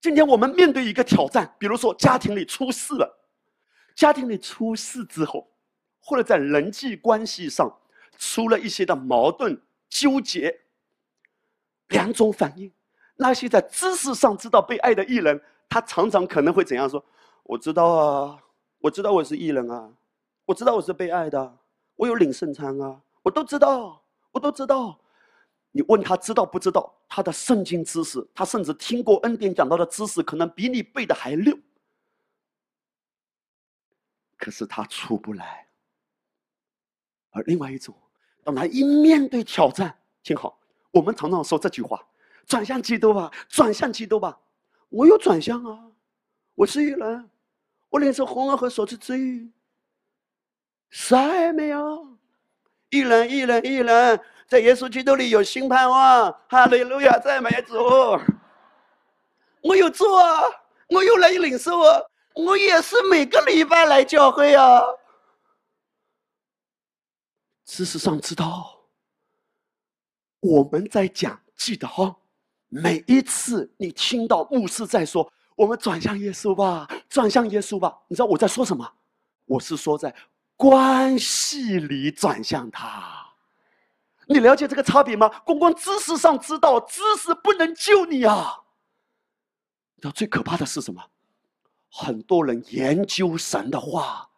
[0.00, 3.28] 今天我们面对一个挑战，比如说家庭里出事了，
[3.94, 5.48] 家庭里出事之后，
[6.00, 7.72] 或者在人际关系上
[8.18, 9.56] 出了一些的矛盾
[9.88, 10.52] 纠结，
[11.90, 12.72] 两种反应。
[13.20, 17.04] 那些在知识上知道被爱的艺人，他常常可能会怎样说？
[17.42, 18.42] 我知道啊，
[18.78, 19.92] 我知道我是艺人啊，
[20.44, 21.58] 我知道我是被爱的，
[21.96, 25.00] 我有领圣餐啊，我都知道，我都知道。
[25.72, 26.94] 你问他知道不知道？
[27.08, 31.58] 他的圣经知识，他甚至听过恩典讲到的知识，可能比你背的还溜。
[34.36, 35.66] 可是他出不来。
[37.30, 37.94] 而另外一种，
[38.44, 40.58] 当他一面对挑战，听好，
[40.92, 42.00] 我们常常说这句话：
[42.48, 44.40] 转向基督吧，转向基督吧。
[44.88, 45.90] 我有转向啊，
[46.54, 47.30] 我是艺人。
[47.90, 49.50] 我领受红恩和所赐之欲，
[50.90, 52.18] 啥也没有。
[52.90, 56.30] 一人一人一人，在耶稣基督里有新盼望。
[56.48, 57.76] 哈利路亚，赞美主！
[59.62, 60.42] 我有做啊，
[60.88, 62.02] 我有来领受啊，
[62.34, 64.82] 我也是每个礼拜来教会啊。
[67.64, 68.84] 事实上，知道
[70.40, 72.16] 我们在讲，记得哈，
[72.68, 75.30] 每一次你听到牧师在说。
[75.56, 77.98] 我们转向耶稣吧，转向耶稣吧。
[78.06, 78.88] 你知道我在说什么？
[79.44, 80.14] 我是说在
[80.54, 83.26] 关系里转向他。
[84.28, 85.28] 你了解这个差别吗？
[85.44, 88.62] 光光知识上知道，知识不能救你啊。
[89.96, 91.02] 你知道最可怕的是什么？
[91.90, 94.30] 很多人研究神的话，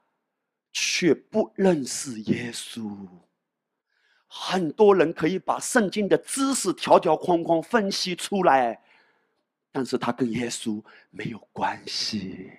[0.72, 2.97] 却不认识耶稣。
[4.33, 8.81] 很多人可以把圣经的知识条条框框分析出来。
[9.72, 12.53] 但是他跟耶稣没有关系。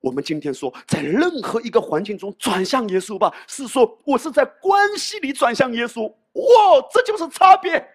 [0.00, 6.08] 我们今天说，在任何一个环境中转向耶稣吧，是说我是在关系里转向耶稣。
[6.08, 7.86] 哇，这就是差别。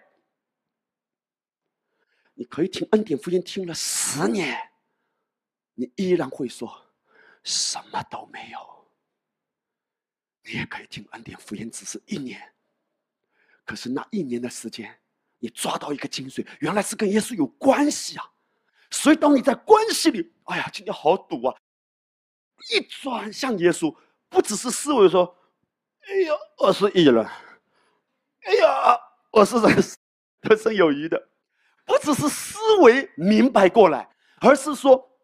[2.34, 4.56] 你可以听恩典福音听了十年，
[5.74, 6.72] 你依然会说
[7.42, 8.77] 什么都没有。
[10.48, 12.40] 你也可以听恩典福音只是一年，
[13.66, 14.98] 可是那一年的时间，
[15.38, 18.24] 你抓到一个精髓，原来是跟耶稣有关系啊。
[18.90, 21.54] 所以当你在关系里，哎呀，今天好堵啊。
[22.70, 23.94] 一转向耶稣，
[24.30, 25.36] 不只是思维说
[26.08, 28.98] ：“哎呀，我是异人，哎呀，
[29.30, 29.84] 我是人
[30.40, 31.28] 得胜有余的。”
[31.84, 34.08] 不只是思维明白过来，
[34.40, 35.18] 而是说：“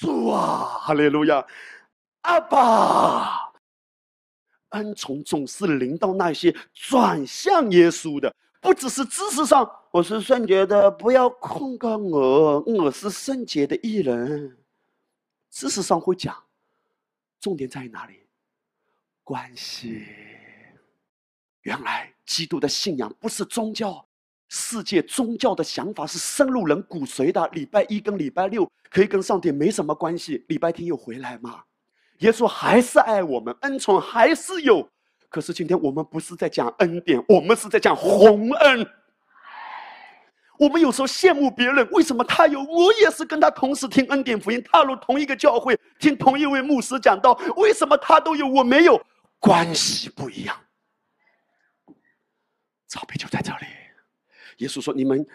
[0.00, 1.46] 主啊，哈利路亚，
[2.22, 3.49] 阿爸，
[4.70, 8.34] 恩宠总是临到那些转向耶稣的。
[8.60, 14.56] 不只是知识上，我是圣洁的，不要控告我，我是圣洁的艺人。”
[15.50, 16.36] 知识上会讲，
[17.40, 18.20] 重点在于哪里？
[19.24, 20.04] 关系。
[21.62, 24.06] 原来基督的信仰不是宗教，
[24.48, 27.48] 世界宗教的想法是深入人骨髓的。
[27.48, 31.64] 礼拜一跟礼拜六可以跟上帝没什么关系，礼拜天又回来嘛？
[32.20, 34.88] 耶稣还是爱我们，恩宠还是有。
[35.28, 38.86] 可是今天我们不是在讲恩典，我们是在讲洪恩。
[40.58, 42.62] 我们有时候羡慕别人，为什么他有？
[42.62, 49.00] 我也是跟他同时听恩典福音，踏入同一个教会，听同一位牧师讲道，为什么他都有，我没有？
[49.38, 50.54] 关系不一样。
[52.88, 53.66] 差别就在这里。
[54.58, 55.26] 耶稣说：“你们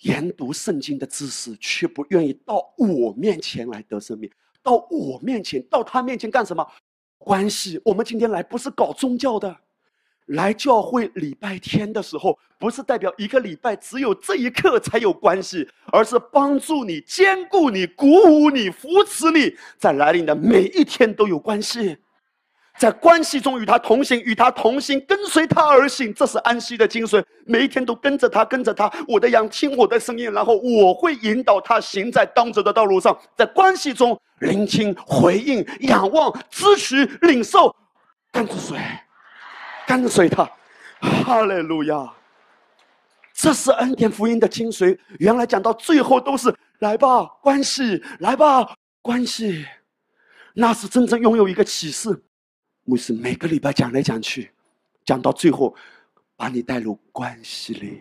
[0.00, 4.28] 研读圣经的知识，却不愿意到我面前来得生命。
[4.66, 6.66] 到我面前，到他面前干什么？
[7.18, 7.80] 关系。
[7.84, 9.56] 我们今天来不是搞宗教的。”
[10.30, 21.96] 来教会礼拜天的时候，不是代表一个礼拜只有这一刻才有关系，而是帮助你、兼顾你、鼓舞你、扶持你，在来临的每一天都有关系。
[22.78, 27.24] 在关系中与他同行，与他同行，跟随他而行，这是安息的精髓。
[27.46, 28.92] 每一天都跟着他，跟着他。
[29.08, 33.18] 我的羊听我的声音，然后我会引导他行在当走的道路上。
[33.34, 37.74] 在关系中聆听、回应、仰望、支持、领受，
[38.30, 38.76] 跟着谁？
[39.86, 40.50] 跟随他，
[41.00, 42.12] 哈利路亚！
[43.32, 44.98] 这是恩典福音的精髓。
[45.18, 49.64] 原来讲到最后都是来吧，关系来吧，关系，
[50.54, 52.22] 那是真正拥有一个启示。
[52.86, 54.50] 牧师每个礼拜讲来讲去，
[55.04, 55.74] 讲到最后，
[56.36, 58.00] 把你带入关系里，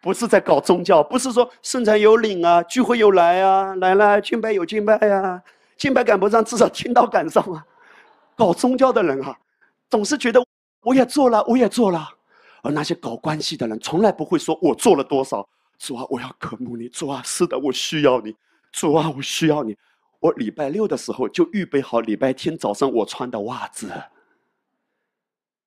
[0.00, 5.42] 不是在搞宗教，不是说圣餐有领啊，聚会有来啊，来了敬拜有敬拜呀，
[5.76, 7.66] 敬拜赶不上，至少听到赶上啊。
[8.36, 9.36] 搞宗教的人啊，
[9.90, 10.44] 总是觉得。
[10.84, 12.08] 我也做了，我也做了，
[12.60, 15.48] 而那些搞关系的人从来不会说“我做了多少”。
[15.78, 16.88] 主啊，我要渴慕你。
[16.88, 18.34] 主啊，是的，我需要你。
[18.72, 19.76] 主啊，我需要你。
[20.22, 23.92] 我礼拜六的时候就预备好礼拜天早上我穿的袜子，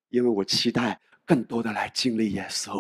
[0.08, 2.74] 因为我期待更多的来经历耶稣。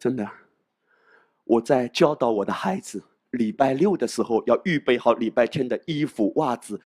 [0.00, 0.28] 真的，
[1.44, 6.84] 我在教导我的孩子，礼拜六的时候要预备好礼拜天的衣服、袜子。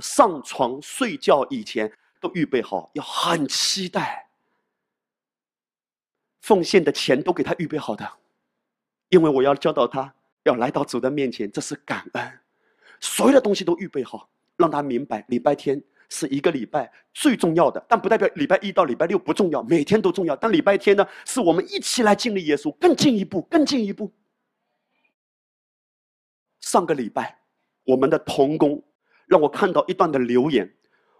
[0.00, 4.28] 上床睡觉以前都预备好，要很期待。
[6.40, 8.14] 奉献的钱都给他预备好的，
[9.10, 10.14] 因为我要教导他
[10.48, 12.32] 要来到主的面前，这是感恩。
[13.00, 20.34] 所有的东西都预备好，让他明白礼拜天是一个礼拜最重要的，但不代表礼拜一到礼拜六不重要，每天都重要。
[20.34, 24.12] 但礼拜天呢，是我们一起来经历耶稣，更进一步，更进一步。
[26.60, 27.38] 上个礼拜，
[27.84, 28.82] 我们的童工。
[29.26, 30.66] 让我看到一段的留言，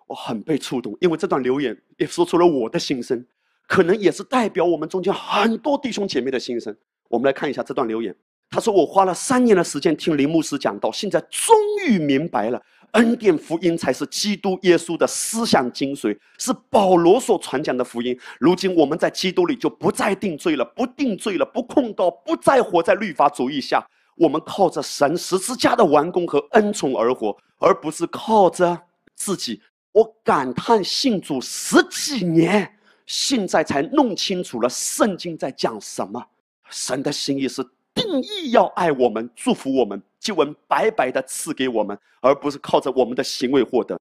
[0.06, 3.22] 我很被触动，因为这段留言也说出了我的心声，
[3.66, 6.74] 可能也是代表我们中间很多弟兄姐妹的心声。
[7.08, 8.16] 我们来看一下这段留言。
[8.50, 11.54] 他说：“我花了三年的时间听林牧师讲道，现在终
[11.86, 18.18] 于明白了，恩典福音才是基督耶稣的思想精髓，是保罗所传讲的福音。
[18.40, 23.86] 如今我们在基督里就不再定罪了，不定罪了，不控告，不再活在律法主义下。”
[24.18, 28.76] 我们靠着神十字架的完工和恩宠而活，而不是靠着
[29.14, 29.62] 自己。
[29.92, 32.68] 我感叹信主十几年，
[33.06, 36.20] 现在才弄清楚了圣经在讲什么。
[36.68, 37.64] 神的心意是
[37.98, 43.98] 定义要爱我们，祝福我们，就恩白白的赐给我们，而不是靠着我们的行为获得。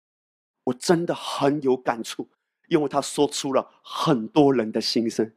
[0.63, 2.27] 我真的很有感触，
[2.67, 5.31] 因为他说出了很多人的心声。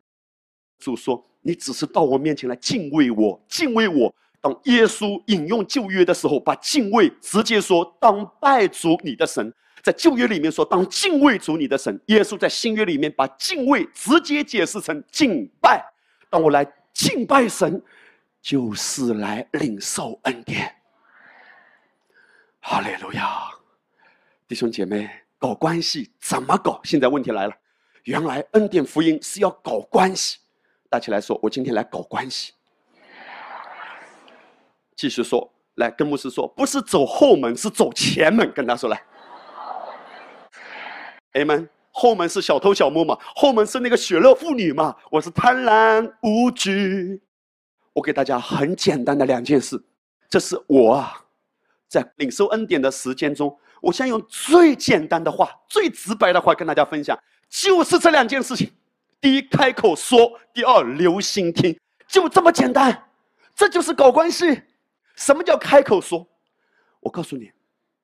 [0.78, 9.52] 主说：“你只是到我面前来敬畏我，敬畏我。”当耶稣引用旧约的时候，把敬畏直接说当拜主你的神，
[9.82, 12.00] 在旧约里面说当敬畏主你的神。
[12.06, 15.84] 耶稣在新约里面把敬畏直接解释成敬拜。
[16.30, 17.82] 当我来敬拜神，
[18.40, 20.74] 就是来领受恩典。
[22.60, 23.50] 哈利路亚，
[24.46, 26.80] 弟兄姐妹，搞关系怎么搞？
[26.84, 27.54] 现在问题来了，
[28.04, 30.38] 原来恩典福音是要搞关系。
[30.88, 32.52] 大起来说，我今天来搞关系。
[34.96, 38.52] 继续说，来跟牧师说，不是走后门，是走前门。
[38.52, 39.02] 跟他说来
[41.32, 41.68] ，Amen。
[41.92, 44.96] 后门是小偷小摸嘛，后门是那个血肉妇女嘛。
[45.10, 47.22] 我是贪婪无惧。
[47.92, 49.82] 我给大家很简单的两件事，
[50.28, 51.24] 这是我啊，
[51.88, 57.18] 在领受恩典的时间中，我想用最简单的话、最直白的话跟大家分享，
[57.48, 58.70] 就是这两件事情：
[59.20, 61.78] 第一，开口说；第二，留心听。
[62.06, 63.08] 就这么简单，
[63.54, 64.62] 这就是搞关系。
[65.14, 66.26] 什么叫开口说？
[67.00, 67.50] 我告诉你。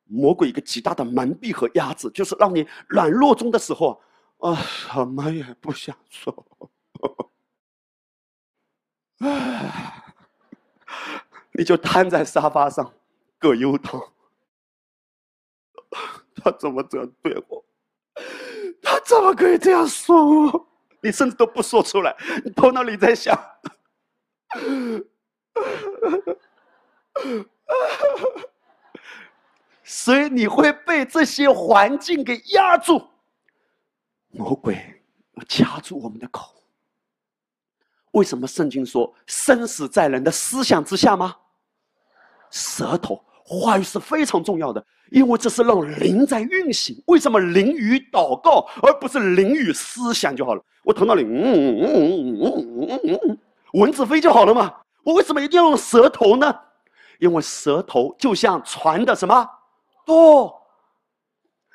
[0.08, 4.00] 魔鬼一个极大的蒙蔽和压制，就是让你软弱中的时候，
[4.38, 6.32] 啊，什么也不想说，
[11.52, 12.92] 你就瘫在沙发上，
[13.38, 14.00] 葛优躺。
[16.36, 17.64] 他怎么这样对我？
[18.82, 20.68] 他怎么可以这样说我？
[21.00, 23.38] 你甚至都不说出来，你头脑里在想。
[29.82, 33.08] 所以你会被这些环境给压住，
[34.30, 35.02] 魔鬼
[35.34, 36.55] 要掐住我们的口。
[38.16, 41.36] 为什么圣经说生死在人的思想之下吗？
[42.50, 46.96] 舌头话语是非常重要的，因为这是让灵在运行。
[47.08, 50.62] 为什么灵与祷告而不是灵与思想就好了？
[50.82, 53.38] 我头脑里嗯嗯嗯嗯嗯嗯嗯，
[53.74, 54.72] 蚊子飞就好了嘛。
[55.04, 56.54] 我为什么一定要用舌头呢？
[57.18, 59.46] 因为舌头就像船的什么？
[60.06, 60.54] 多，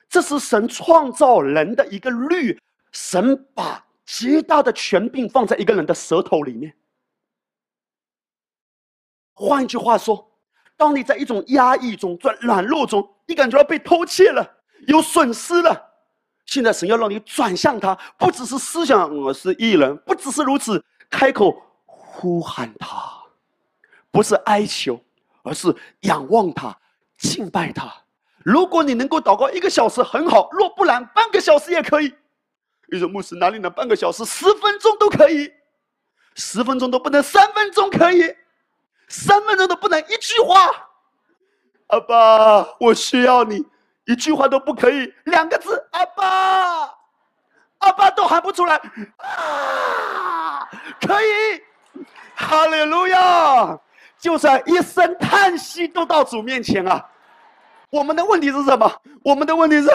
[0.10, 2.60] 这是神创造人的一个律。
[2.92, 6.76] 神把极大的权柄放在一个人的舌头里面。
[9.34, 10.30] 换一句话说，
[10.76, 14.46] 当你在一种压抑中、在软弱中，你感觉到被偷窃了、
[14.86, 15.82] 有损失了，
[16.46, 21.56] 现在神要让你转向他，不只是思想，我是艺人，不只是如此，开口
[21.86, 23.14] 呼喊他，
[24.12, 25.02] 不是哀求，
[25.42, 26.78] 而是仰望他、
[27.18, 27.90] 敬拜他。
[28.44, 32.14] 如果你能够祷告一个小时很好，若不然半个小时也可以。
[32.92, 34.26] 你说牧师哪里能半个小时？
[34.26, 35.50] 十分钟都可以，
[36.36, 38.36] 十分钟都不能，三分钟可以，
[39.08, 40.70] 三分钟都不能一句话。
[41.88, 43.66] 阿爸，我需要你，
[44.06, 46.94] 一句话都不可以，两个字，阿爸，
[47.78, 48.76] 阿爸都喊不出来
[49.18, 50.70] 啊！
[51.00, 51.62] 可以，
[52.36, 53.80] 哈利路亚，
[54.20, 57.10] 就算一声叹息都到主面前啊。
[57.90, 59.02] 我们的问题是什么？
[59.24, 59.90] 我们的问题是，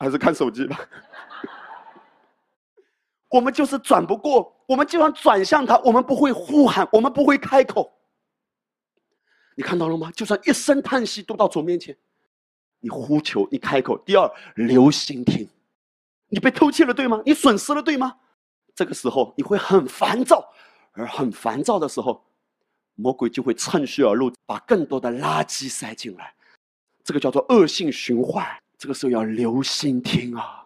[0.00, 0.80] 还是看手机吧。
[3.36, 7.92] 我们就是转不过，我们就算转向他，我们不会呼喊，我们不会开口。
[9.54, 10.10] 你看到了吗？
[10.12, 11.94] 就算一声叹息都到主面前，
[12.80, 13.98] 你呼求，你开口。
[14.06, 15.46] 第二，留心听。
[16.28, 17.20] 你被偷窃了，对吗？
[17.26, 18.16] 你损失了，对吗？
[18.74, 20.42] 这个时候你会很烦躁，
[20.92, 22.24] 而很烦躁的时候，
[22.94, 26.34] 魔鬼就会趁虚而入，把更多的垃圾塞进来。
[27.04, 28.46] 这个叫做恶性循环，
[28.78, 30.65] 这个时候要留心听啊，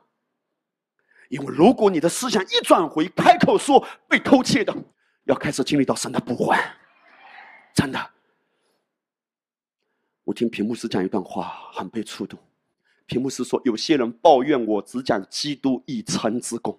[1.30, 4.76] 因为如果你的思想一转回，开口说被偷窃的，
[5.24, 6.60] 要开始经历到神的不还，
[7.72, 8.10] 真的。
[10.24, 12.36] 我听屏幕师讲一段话，很被触动。
[13.06, 16.76] 屏幕师说，有些人抱怨我只讲基督以诚之功，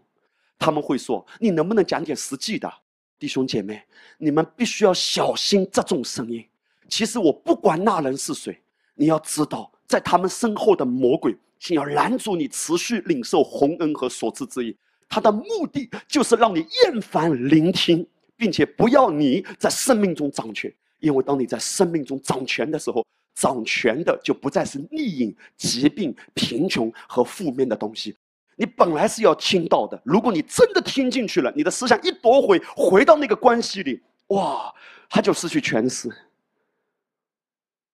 [0.60, 2.70] 他们会说，你能不能讲点实际的？
[3.18, 3.82] 弟兄姐妹，
[4.18, 6.45] 你们必须要小心这种声音。
[6.89, 8.62] 其实我不管那人是谁。
[8.95, 14.76] 你要知道，在他们身后的魔鬼想要拦阻你持续领受洪恩和所赐之意，
[15.07, 18.05] 他的目的就是让你厌烦聆听，
[18.36, 20.74] 并且不要你在生命中掌权。
[20.99, 23.05] 因为当你在生命中掌权的时候，
[23.36, 28.18] 掌权的就不再是逆影、疾病、贫穷和负面的东西。
[28.55, 34.74] 你本来是要听到的，如果你真的听进去了，你的思想一夺回，回到那个关系里，哇，
[35.07, 36.09] 他就失去权势。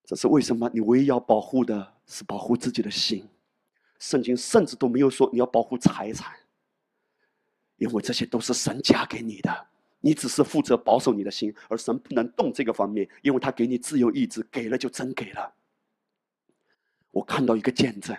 [0.06, 0.72] 这是为什么？
[0.74, 3.28] 你唯一要保护的是保护自己的心。
[4.00, 6.34] 圣经甚至都没有说你要保护财产，
[7.78, 9.68] 因为这些都是神加给你的，
[10.00, 15.54] 你只是负责保守你的心，而神不能动这个方面，因为他给你自由意志，给了就真给了。
[17.12, 18.16] 我看到一个见证，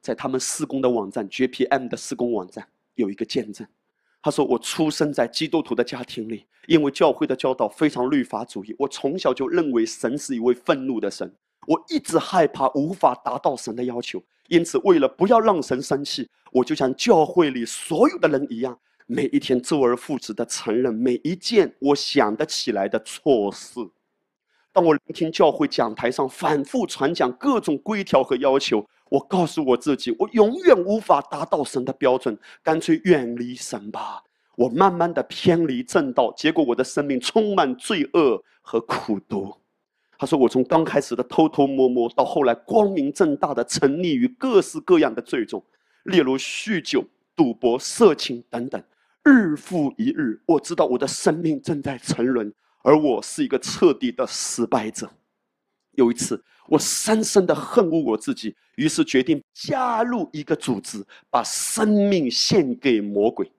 [0.00, 3.66] 在他们施工的网站 JPM 的施工网站有一个见证。
[4.20, 8.74] 他说：“我出生在基督徒的家庭里，因为教会的教导非常律法主义。
[8.76, 11.32] 我从小就认为神是一位愤怒的神，
[11.68, 14.22] 我一直害怕无法达到神的要求。
[14.48, 23.86] 因此，为了不要让神生气，我就像教会里所有的人一样，每一天周而复始的承认每一件我想得起来的错事。
[24.72, 34.22] 当我聆听教会讲台上反复传讲各种规条和要求，我告诉我自己，我永远无法达到神的标准，干脆远离神吧。
[34.56, 39.54] 我慢慢的偏离正道，结果我的生命充满罪恶和苦毒。
[40.18, 45.64] 他说，我从刚开始的偷偷摸摸，到后来光明正大的沉溺于各式各样的罪中，
[46.02, 47.04] 例如酗酒、
[47.36, 48.82] 赌博、色情等等，
[49.22, 52.52] 日复一日，我知道我的生命正在沉沦。
[52.82, 55.08] 而我是一个彻底的失败者。
[55.92, 63.50] 有一次，我深深的恨恶我自己，于是决定加入一个组织，把生命献给魔鬼。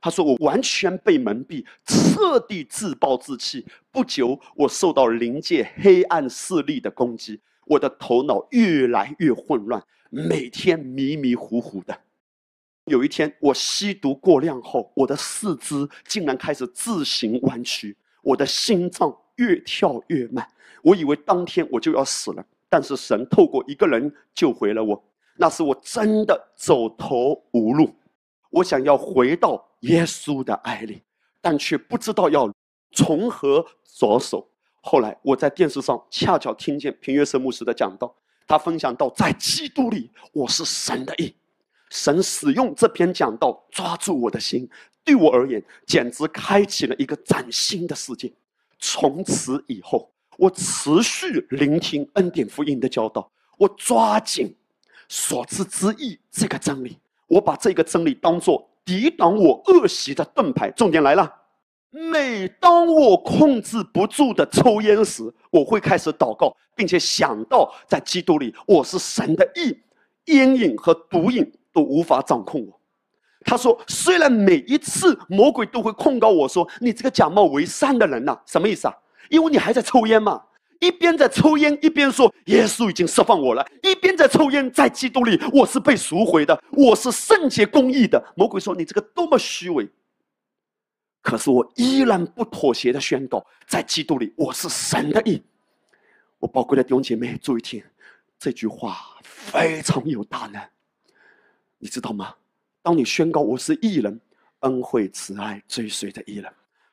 [0.00, 3.66] 他说：“我完全被蒙蔽，彻底自暴自弃。
[3.90, 11.98] 不久，我受到灵界黑暗势力的攻击，我的头脑越来越混乱，每天迷迷糊糊的。
[12.84, 20.46] 有一天，我吸毒过量后，我的四肢竟然开始自行弯曲。”我的心脏越跳越慢，
[20.82, 22.44] 我以为当天我就要死了。
[22.68, 25.02] 但是神透过一个人救回了我，
[25.36, 27.94] 那是我真的走投无路。
[28.50, 31.02] 我想要回到耶稣的爱里，
[31.40, 32.52] 但却不知道要
[32.92, 34.48] 从何着手。
[34.80, 38.14] 后来我在电视上恰巧听见平约瑟牧师的讲道，
[38.46, 41.34] 他分享到在基督里我是神的义。
[41.90, 44.68] 神使用这篇讲道抓住我的心。
[45.04, 48.30] 对我而言，简直开启了一个崭新的世界。
[48.78, 54.54] 从此以后，我持续聆听恩典福音的教导，我抓紧
[55.08, 60.70] 所知之意这个真理，我把这个真理当作抵挡我恶习的盾牌。
[60.70, 61.30] 重点来了，
[61.90, 69.76] 每当我控制不住的抽烟时，我会开始祷告，并且想到在基督里我是神的义，
[70.32, 72.80] 烟瘾和毒瘾都无法掌控我。
[73.44, 78.94] 他说：“虽然每一次魔鬼都会控告我说你这个假冒为善的人呐，什么意思啊？
[79.28, 80.42] 因为你还在抽烟嘛，
[80.80, 88.22] 一边在抽烟，一边说耶稣已经释放我了，一边在抽烟，在基督里我是被赎回的，我是圣洁公义的。
[88.36, 89.88] 魔鬼说你这个多么虚伪，
[91.20, 95.42] 可是我依然不妥协的宣告，在基督里我是神的义。
[96.38, 97.82] 我宝贵的弟兄姐妹，注意听，
[98.38, 100.62] 这句话非常有大能，
[101.78, 102.34] 你知道吗？”
[102.80, 104.18] 当你宣告我是艺人，
[104.60, 106.50] 恩惠慈爱追随着艺人；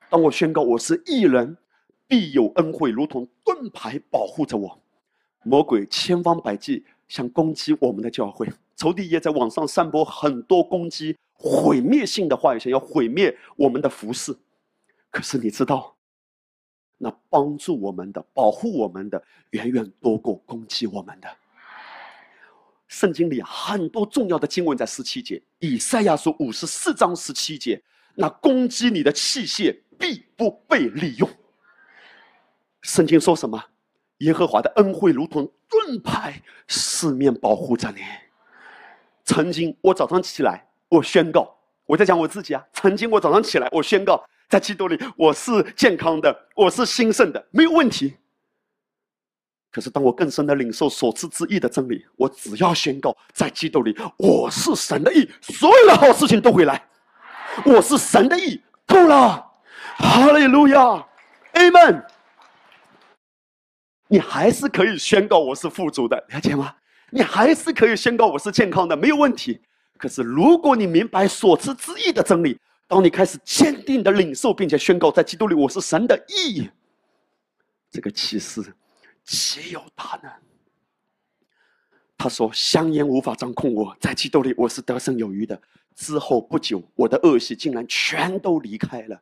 [0.09, 1.55] 当我宣告我是艺人，
[2.07, 4.81] 必有恩惠如同盾牌保护着我。
[5.43, 14.35] 魔鬼千方百计想攻击我们的教会，仇敌也在网上散播很多攻击、毁灭性的话语，想要毁灭我们的服饰。
[15.11, 15.95] 可是你知道，
[16.97, 21.27] 那帮助我们的、保护我们的，远远多过攻击我们的。
[22.87, 27.81] 圣经里很多重要的经文在十七节，以赛亚书五十四章十七节，
[28.15, 31.29] 那攻击你的器械必不被利用。
[32.85, 33.61] 圣经说什么？
[34.19, 38.01] 耶和华的恩惠如同盾牌，四面保护着你。
[39.25, 41.53] 曾经我早上起来，我宣告，
[41.85, 42.63] 我在讲我自己啊。
[42.71, 48.15] 曾经我早上起来，我宣告，在基督里我是健康的，我是兴盛的，没有问题。
[49.71, 56.81] 可是，当我更深的领受所赐之意的真理，我只要宣告，在基督里我是神的意，所有的好事情都会来。
[57.65, 59.51] 我是神的意，够了，
[59.97, 61.05] 哈利路亚
[61.53, 62.14] ，Amen。
[64.15, 66.73] 你还是可以宣告我是富足的，了解吗？
[67.09, 69.59] 你还是可以宣告我是健康的，没有问题。
[69.97, 72.57] 可是，如果你明白所赐之意的真理，
[72.87, 76.69] 当你开始坚定的领受，并且宣告在基督里我是神的意义，
[77.91, 78.63] 这个启示。
[79.25, 80.29] 岂有大呢？
[82.17, 85.61] 他说：“香烟无法掌控我，在基督里我是得胜有余的。”
[85.93, 89.21] 之后不久，我的恶习竟然全都离开了。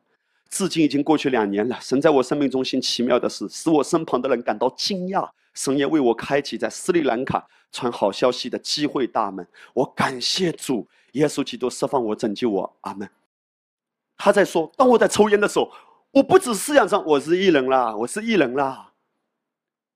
[0.54, 1.76] 至今已经过去两年了。
[1.80, 5.28] 神在我生命中心奇妙的事，使我身旁的人感到惊讶。
[5.52, 9.44] 神也为我开启在斯里兰卡传好消息的机会大门。
[9.72, 12.76] 我感谢主，耶稣基督释放我、拯救我。
[12.82, 13.08] 阿门。
[14.16, 15.68] 他在说：“当我在抽烟的时候，
[16.12, 18.92] 我不止思想上我是艺人啦，我是艺人啦。”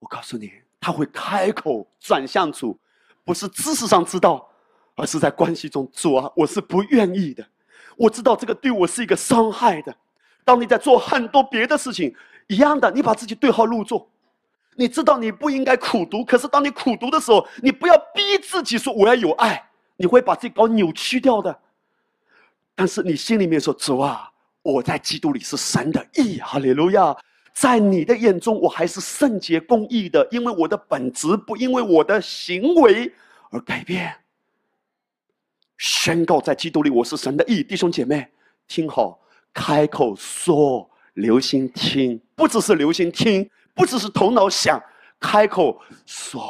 [0.00, 0.50] 我告诉你，
[0.80, 2.76] 他会开口转向主，
[3.24, 4.48] 不是知识上知道，
[4.96, 7.46] 而是在关系中主啊，我是不愿意的。
[7.96, 9.96] 我知道这个对我是一个伤害的。
[10.48, 12.14] 当你在做很多别的事情
[12.46, 14.08] 一样的，你把自己对号入座，
[14.76, 19.62] 你知道你不应该苦读，可是当你苦读的时候，你不要逼自己说我要有爱，
[19.98, 21.54] 你会把自己搞扭曲掉的。
[22.74, 24.30] 但是你心里面说主啊，
[24.62, 27.14] 我在基督里是神的义，哈利路亚。
[27.52, 33.12] 在你的眼中，我还是圣洁公义的，因为我的本质不因为我的行为
[33.50, 34.14] 而改变。
[35.76, 38.26] 宣告在基督里，我是神的义，弟兄姐妹，
[38.66, 39.20] 听好，
[39.58, 44.80] 开口说，留心听，不只是留心听，不只是头脑想，
[45.18, 46.40] 开口说。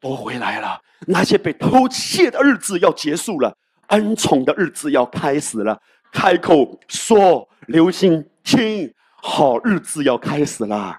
[0.00, 3.54] 都回来了，那些被偷窃的日子要结束了，
[3.88, 5.78] 恩宠的日子要开始了。
[6.10, 10.98] 开口说，留心听，好日子要开始了。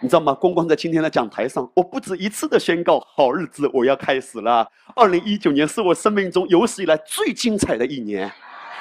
[0.00, 0.32] 你知道吗？
[0.32, 4.66] 光光在今天的讲台上，我不止一次的宣告，好日子我要开始了。
[4.96, 8.32] 二零一九年是我生命中有史以来最精彩的一年，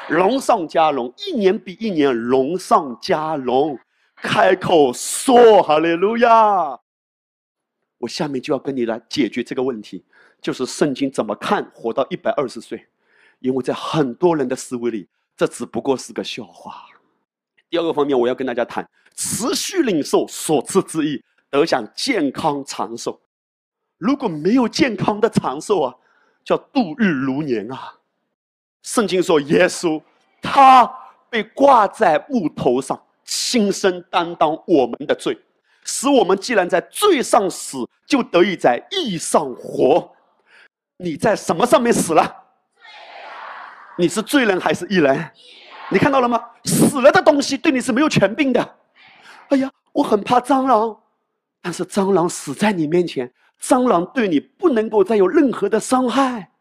[0.09, 3.77] 龙上加龙，一年比一年龙上加龙。
[4.15, 6.77] 开口说，哈利路亚。
[7.99, 10.03] 我下面就要跟你来解决这个问题，
[10.41, 12.87] 就是圣经怎么看活到一百二十岁？
[13.39, 15.07] 因为在很多人的思维里，
[15.37, 16.85] 这只不过是个笑话。
[17.69, 23.21] 第二个方面，我要跟大家谈：持续领受所赐之意，得享健康长寿。
[23.97, 25.95] 如果没有健康的长寿啊，
[26.43, 27.98] 叫度日如年啊。
[28.83, 30.01] 圣经说，耶稣
[30.41, 30.91] 他
[31.29, 35.37] 被挂在木头上，亲身担当我们的罪。
[35.83, 40.11] 使我们既然在罪上死，就得以在义上活。
[40.97, 42.43] 你在什么上面死了？
[43.97, 45.31] 你是罪人还是义人？
[45.89, 46.43] 你看到了吗？
[46.65, 48.75] 死了的东西对你是没有权柄的。
[49.49, 50.95] 哎呀，我很怕蟑螂，
[51.61, 56.51] 但是蟑螂死在你面前，蟑螂对你不能够再有任何的伤害。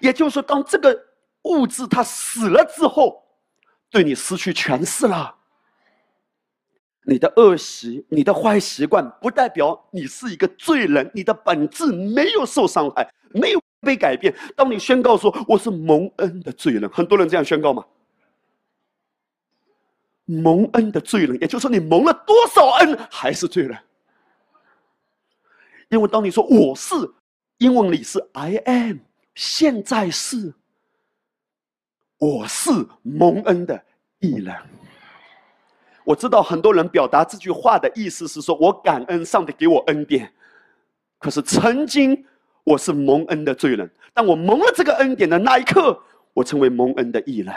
[0.00, 0.96] 也就是说，当这个
[1.44, 3.24] 物质它死了之后，
[3.88, 5.34] 对你失去权势了。
[7.06, 11.10] 你的恶习、你的坏习惯，不代表你是一个罪人。
[11.14, 14.34] 你的本质没有受伤害，没有被改变。
[14.56, 17.84] 当你宣告说我是蒙恩的罪人，很多人这样宣告吗？
[20.24, 23.78] 蒙恩的罪人，也就是说你蒙了多少恩还是罪人。
[25.90, 26.94] 因为当你说我是，
[27.58, 28.96] 英文里是 I am，
[29.34, 30.54] 现在是，
[32.18, 32.70] 我是
[33.02, 33.82] 蒙恩的
[34.20, 34.54] 艺人。
[36.04, 40.32] 我知道很多人表达这句话的意思是说，我感恩上帝给我恩典。
[41.18, 42.24] 可是曾经
[42.62, 45.98] 我是蒙恩的罪人，当我蒙了这个恩典的那一刻，
[46.34, 47.54] 我成为蒙恩的义人。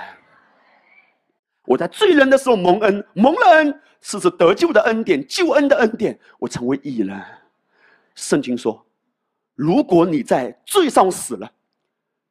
[1.65, 7.21] 我在罪人的时候蒙恩，蒙了恩是指得救的恩典、救恩的恩典，我成为义人。
[8.15, 8.85] 圣经说，
[9.55, 11.51] 如果你在罪上死了，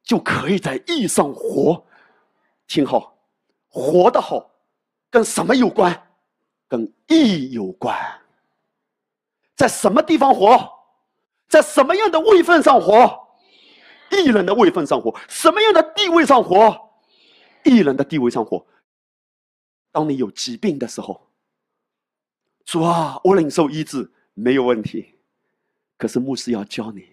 [0.03, 1.85] 就可以在义上活。
[2.67, 3.17] 听好，
[3.69, 4.51] 活得好，
[5.09, 6.03] 跟什么有关？
[6.67, 7.97] 跟义有关，
[9.55, 10.69] 在什么地方活，
[11.47, 13.27] 在什么样的位份上活，
[14.11, 16.91] 艺人的位份上活，什么样的地位上活，
[17.63, 18.67] 艺人的地位上活。
[19.93, 21.29] 当你有疾病的时候，
[22.65, 25.15] 主啊，我领受医治没有问题。
[25.97, 27.07] 可是牧师要教你，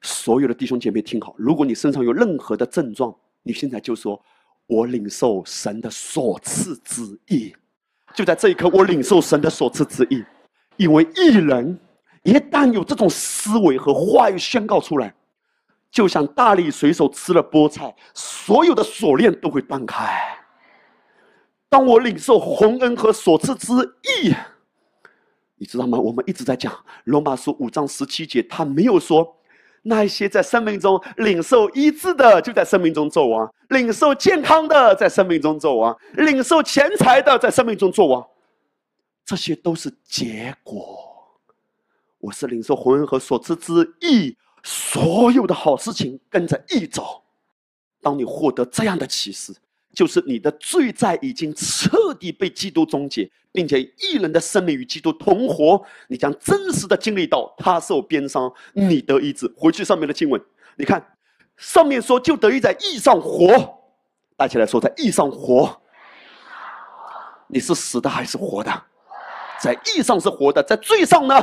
[0.00, 4.20] 所有的弟兄姐妹听好，如果你身上有任何的症状，你现在就说
[4.66, 7.54] ：“我领受神的所赐之意。”
[8.14, 10.22] 就在这一刻，我领受神的所赐之意，
[10.76, 11.80] 因为一人
[12.24, 15.14] 一旦有这种思维和话语宣告出来，
[15.90, 20.20] 就像大力水手吃了菠菜，所有的锁链都会断开。
[21.70, 23.72] 当我领受洪恩和所赐之
[24.22, 24.34] 意，
[25.56, 25.98] 你知道吗？
[25.98, 26.70] 我们一直在讲
[27.04, 29.36] 罗马书五章十七节，他没有说。
[29.82, 38.24] 那一些在生命中领受医治的，就在生命中做王；领受健康的，在生命中做王；领受钱财的，在生命中做王。
[39.24, 40.98] 这些都是结果。
[42.18, 47.22] 我是领受魂和所赐之意，所有的好事情跟着一走。
[48.00, 49.52] 当你获得这样的启示。
[49.94, 59.46] 就是你的罪债已经彻底被基督终结，并且一人的生命与基督同活，你将真实的经历到他受鞭伤，你得医治。
[59.56, 60.42] 回去上面的经文，
[60.76, 61.04] 你看，
[61.56, 63.78] 上面说就得以在义上活，
[64.36, 65.78] 大家来说在义上活。
[67.48, 68.72] 你是死的还是活的？
[69.60, 71.34] 在义上是活的，在罪上呢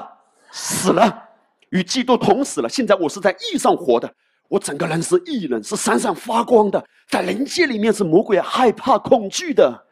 [0.51, 1.29] 死了，
[1.69, 2.67] 与基督同死了。
[2.67, 4.11] 现在我是在义上活的。
[4.49, 9.85] 我整个人是异人，是闪闪发光的，在灵界里面是魔鬼害怕恐惧的。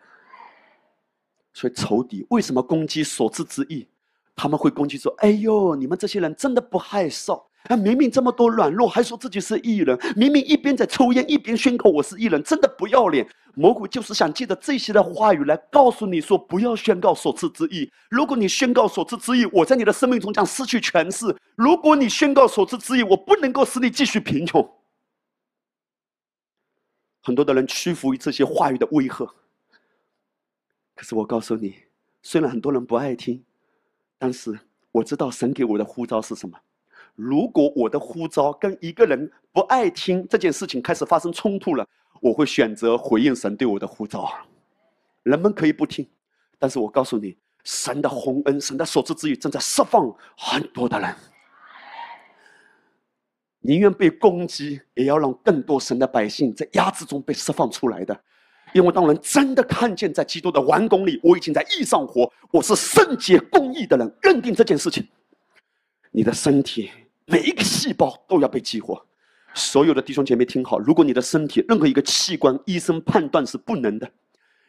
[1.54, 3.88] 所以仇敌为什么攻击所知之意？
[4.36, 7.76] 他们会攻击说：“哎呦，你们这些人真的不害臊。”啊！
[7.76, 13.28] 明明这么多软弱，还说自己是艺人；明明一边在抽烟，一边宣告我是艺人，真的不要脸。
[13.56, 17.92] 魔鬼就是想借着这些的话语来告诉你说：不要宣告所赐之意。
[18.10, 24.68] 如果你宣告所赐之意，我在你的生命中将失去权势；如果你宣告所赐之意，我不能够使你继续贫穷。
[27.24, 29.26] 很多的人屈服于这些话语的威吓。
[30.96, 31.76] 可是我告诉你，
[32.22, 33.44] 虽然很多人不爱听，
[34.20, 34.58] 但是
[34.92, 36.58] 我知道神给我的呼召是什么。
[37.18, 41.84] 如果我的呼召跟一个人不爱听这件事情开始发生冲突了，
[42.22, 44.32] 我会选择回应神对我的呼召。
[45.24, 46.08] 人们可以不听，
[46.60, 51.16] 但是我告诉你，神的洪恩、神的所赐之语正在释放很多的人。
[53.62, 58.18] 宁愿被攻击，也要让更多神的百姓在压制中被释放出来的。
[58.74, 65.08] 因为当人真的看见在基督的完工里，我已经在义上活，我是圣洁公义的人，认定这件事情，
[66.12, 66.92] 你的身体
[67.30, 69.06] 每一个细胞都要被激活。
[69.54, 74.10] 所有的弟兄姐妹听好，如果你的身体任何一个器官，医生判断是不能的，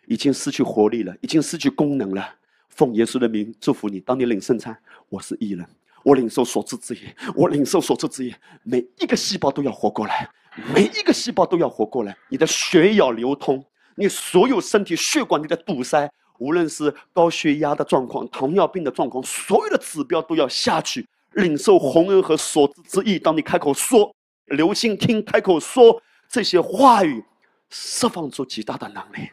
[0.09, 2.29] 已经失去活力了，已经失去功能了，
[2.69, 4.01] 奉耶稣的名祝福你。
[4.01, 4.77] 当你领圣餐，
[5.09, 5.65] 我是义人。
[6.03, 8.35] 我领受所赐之业，我领受所赐之业，
[8.65, 10.29] 每一个细胞都要活过来，
[10.75, 12.17] 每一个细胞都要活过来。
[12.29, 21.07] 你的血要流通，你所有身体血管里的堵塞，无论是高血压的状况、糖尿病的状况，所有的指标都要下去。
[21.33, 24.15] 领受洪恩和所赐之意，当你开口说，
[24.47, 27.25] 留心听，开口说这些话语，
[27.71, 29.31] 释放出极大的能力，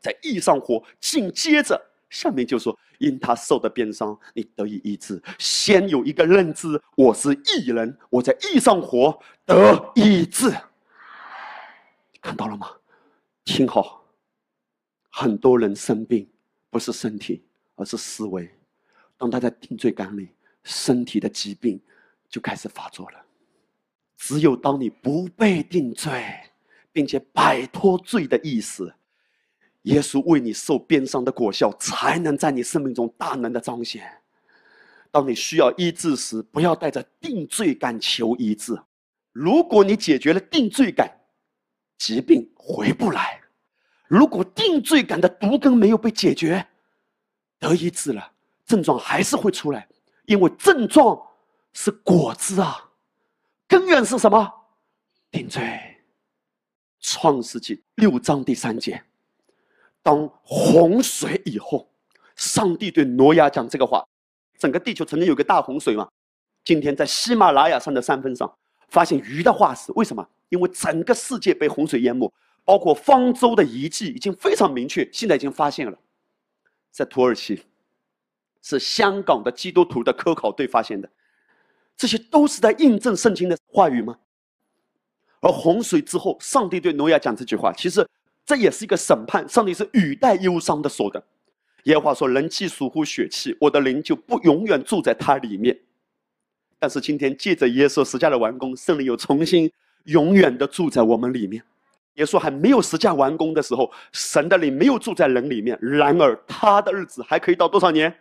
[0.00, 0.82] 在意上活。
[1.00, 1.90] 紧接着。
[2.10, 5.20] 下面就说，因他受的鞭伤，你得以医治。
[5.36, 10.48] 先有一个认知，我是义人，我在意上活得医治。
[12.22, 12.70] 看到了吗？
[13.44, 14.04] 听好，
[15.10, 16.30] 很多人生病
[16.70, 18.48] 不是身体，而是思维。
[19.16, 20.28] 当他在定罪感里，
[20.64, 21.80] 身体的疾病
[22.28, 23.24] 就开始发作了。
[24.16, 26.24] 只有当你不被定罪，
[26.90, 28.92] 并且摆脱罪的意识。
[29.82, 34.22] 耶稣为你受鞭伤的果效，才能在你生命中大能的彰显。
[35.10, 38.76] 当你需要医治时，不要带着定罪感求医治。
[39.30, 41.10] 如果你解决了定罪感，
[41.98, 43.40] 疾病回不来；
[44.08, 46.66] 如果定罪感的毒根没有被解决，
[47.58, 48.32] 得医治了，
[48.64, 49.86] 症状还是会出来，
[50.26, 51.20] 因为症状
[51.72, 52.90] 是果子啊，
[53.66, 54.52] 根源是什么？
[55.30, 55.62] 定罪。
[57.00, 59.02] 创世纪六章第三节。
[60.02, 61.90] 当洪水以后，
[62.36, 64.02] 上帝对挪亚讲这个话：
[64.58, 66.08] 整个地球曾经有个大洪水嘛？
[66.64, 68.50] 今天在喜马拉雅山的山峰上
[68.88, 70.26] 发现鱼的化石，为什么？
[70.48, 72.32] 因为整个世界被洪水淹没，
[72.64, 75.98] 包括方舟的遗迹已经非常明确，现在已经发现了，
[76.90, 77.62] 在土耳其，
[78.64, 81.08] 是香港的基督徒的科考队发现的，
[81.96, 84.18] 这些都是在印证圣经的话语吗？
[85.38, 88.04] 而洪水之后，上帝对挪亚讲这句话，其实。
[88.46, 91.24] 这也是一个审判，上帝是语带忧伤的说的。
[91.84, 95.74] 耶和华说：“人气属乎血气，我的灵就不永远住在他里面。”
[96.78, 99.72] 但是今天借着耶稣十架的完工，圣灵又重新
[100.04, 101.62] 永远的住在我们里面。
[102.16, 105.78] 耶稣还没有十架完工的时候，神的灵没有住在人里面。
[105.80, 108.14] 然而他的日子还可以到多少年？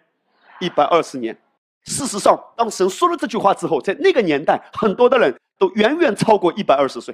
[0.63, 1.37] 一百二十年。
[1.83, 7.13] 事实上，当神说了这句话之后，在那个年代，很多的人都远远超过一百二十岁。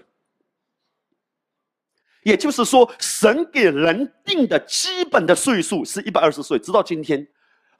[2.22, 6.60] 也就是说，神给人定的基本的岁数是一百二十岁。
[6.60, 7.28] 直到今天，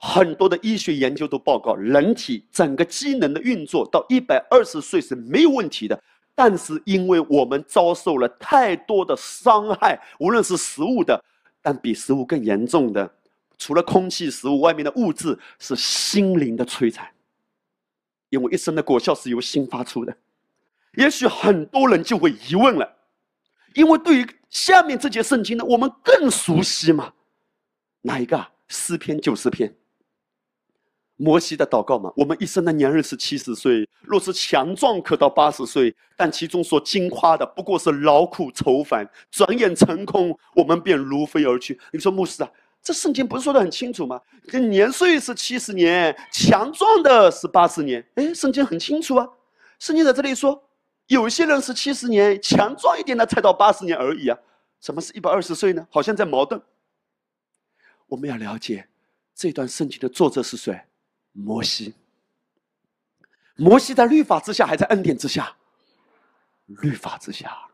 [0.00, 6.02] 很多的医学研究都报告，人体整个机能的运作到一百二十岁是没有问题的。
[6.34, 11.22] 但是，因为我们遭受了太多的伤害，无论是食物的，
[11.62, 13.08] 但比食物更严重的，
[13.60, 17.06] 除了空气、食物外面的物质，是心灵的摧残。
[18.30, 20.16] 因为一生的果效是由心发出的。
[20.94, 22.96] 也许很多人就会疑问了。
[23.74, 27.12] 因为对于下面这节圣经呢，我们更熟悉嘛，
[28.00, 28.48] 哪一个？
[28.72, 29.74] 诗篇九十篇，
[31.16, 32.12] 摩西的祷告嘛。
[32.14, 35.92] 我们一生的年日是七十岁，若是强壮，可到八十岁。
[36.16, 41.78] 但其中所惊夸的，不过是劳苦愁烦，转眼成空，我们便如飞而去。
[41.92, 42.50] 你说牧师啊，
[42.82, 44.20] 这圣经不是说的很清楚吗？
[44.48, 48.04] 这年岁是七十年，强壮的是八十年。
[48.14, 49.28] 哎，圣经很清楚啊，
[49.78, 50.62] 圣经在这里说。
[51.06, 54.38] 有些人是七十年，强壮一点的才到八十年而已啊！
[54.80, 55.84] 什么是一百二十岁呢？
[55.90, 56.62] 好像在矛盾。
[58.06, 58.86] 我们要了解
[59.34, 60.80] 这段圣经的作者是谁？
[61.32, 61.94] 摩西。
[63.56, 65.56] 摩西在律法之下，还在恩典之下？
[66.66, 67.68] 律法之下。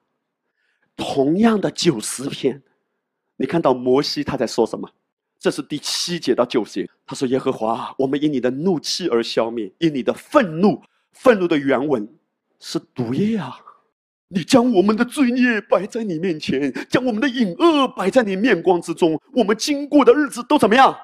[0.96, 2.62] 同样的九十篇，
[3.36, 4.88] 你看到摩西他在说什么？
[5.38, 10.82] 这是第七节到九节，他说：“耶和华，我们因你的怒气而消灭，因你的愤怒，
[11.12, 12.08] 愤怒的原文。”
[12.58, 13.58] 是毒液啊！
[14.28, 19.20] 你将我们的罪孽摆在你面前，将我们的隐恶摆在你面光之中。
[19.34, 20.96] 我们经过的日子都怎么样？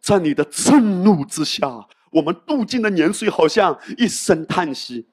[0.00, 5.08] 在你的震怒之下，我们度尽的年岁好像一声叹息。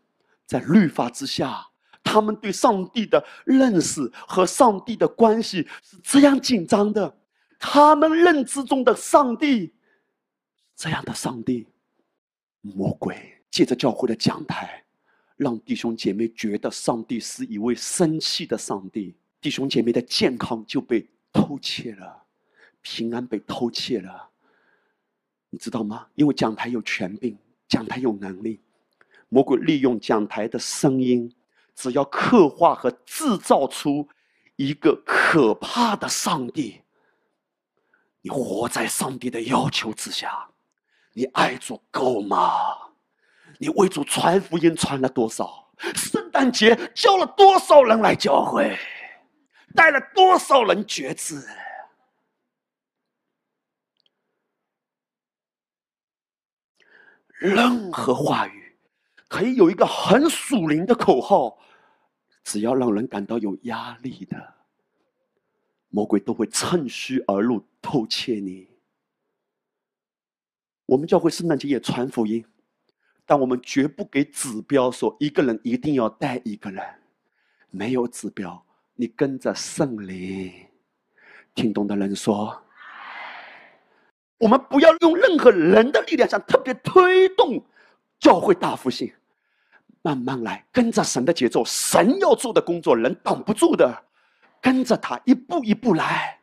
[0.45, 1.66] 在律法之下，
[2.04, 7.18] 他们对上帝的认识和上帝的关系是这样紧张的。
[7.58, 9.74] 他们认知中的上帝，
[10.76, 11.66] 这样的上帝，
[12.62, 14.84] 魔鬼借着教会的讲台。
[15.36, 22.24] 让弟兄姐妹觉得上帝是一位生气的上帝，弟兄姐妹的健康就被偷窃了，
[22.82, 24.30] 平安被偷窃了，
[25.49, 26.06] 你知道吗？
[26.14, 27.36] 因为讲台有权柄，
[27.68, 28.60] 讲台有能力，
[29.28, 31.34] 魔鬼利用讲台的声音，
[31.76, 34.07] 只要刻画和制造出
[34.55, 36.82] 一个可怕的上帝。
[38.21, 40.49] 你活在上帝的要求之下，
[41.13, 42.47] 你爱主够吗？
[43.59, 45.74] 你为主传福音传了多少？
[45.95, 48.78] 圣诞节叫了多少人来教会？
[49.76, 51.45] 带了多少人觉知？
[57.39, 58.62] 任何话语
[59.34, 61.58] 可以有一个很属灵的口号，
[62.44, 64.54] 只要让人感到有压力的，
[65.90, 68.68] 魔鬼都会趁虚而入，偷窃你。
[70.86, 72.46] 我们教会圣诞节也传福音，
[73.26, 76.86] 但我们绝不给指标，说一个人一定要带一个人，
[77.72, 78.64] 没有指标，
[78.94, 80.54] 你跟着圣灵。
[81.56, 82.62] 听懂的人说。
[84.38, 87.66] 我们不要用任何人的力量，想特别推动
[88.20, 89.12] 教会大复兴。
[90.04, 94.04] 慢慢来，跟着神的节奏，神要做的工作，人挡不住的。
[94.62, 96.39] 跟着他一步一步来，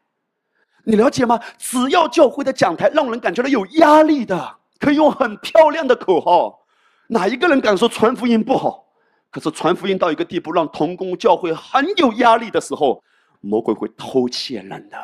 [0.85, 1.39] 你了解吗？
[1.57, 6.67] 只要教会的讲台让人感觉到有压力的，可以用很漂亮的口号。
[7.07, 8.85] 哪一个人敢说传福音不好？
[9.31, 13.03] 可是传福音到一个地步，让同工教会很有压力的时候，
[13.41, 14.99] 魔鬼会偷窃人的。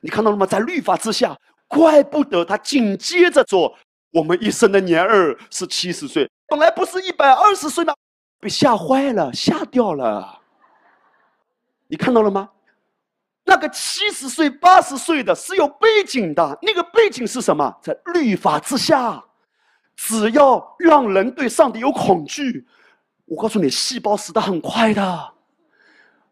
[0.00, 0.44] 你看到了吗？
[0.44, 1.36] 在律法之下。
[1.68, 3.74] 怪不得他紧接着做
[4.12, 7.94] ：“我们一生的年日是七十岁，本来不是一百二十岁吗？”
[8.38, 10.38] 被吓坏了，吓掉了。
[11.86, 12.50] 你看到了吗？
[13.44, 17.74] 那个七十岁、八十岁的是有背景的，那个背景是什么？
[17.80, 19.24] 在律法之下，
[19.96, 22.66] 只要让人对上帝有恐惧，
[23.24, 25.32] 我告诉你，细胞死的很快的。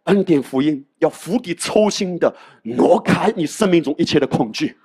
[0.04, 4.76] 恩典福音要釜底抽薪的挪开你生命中一切的恐惧。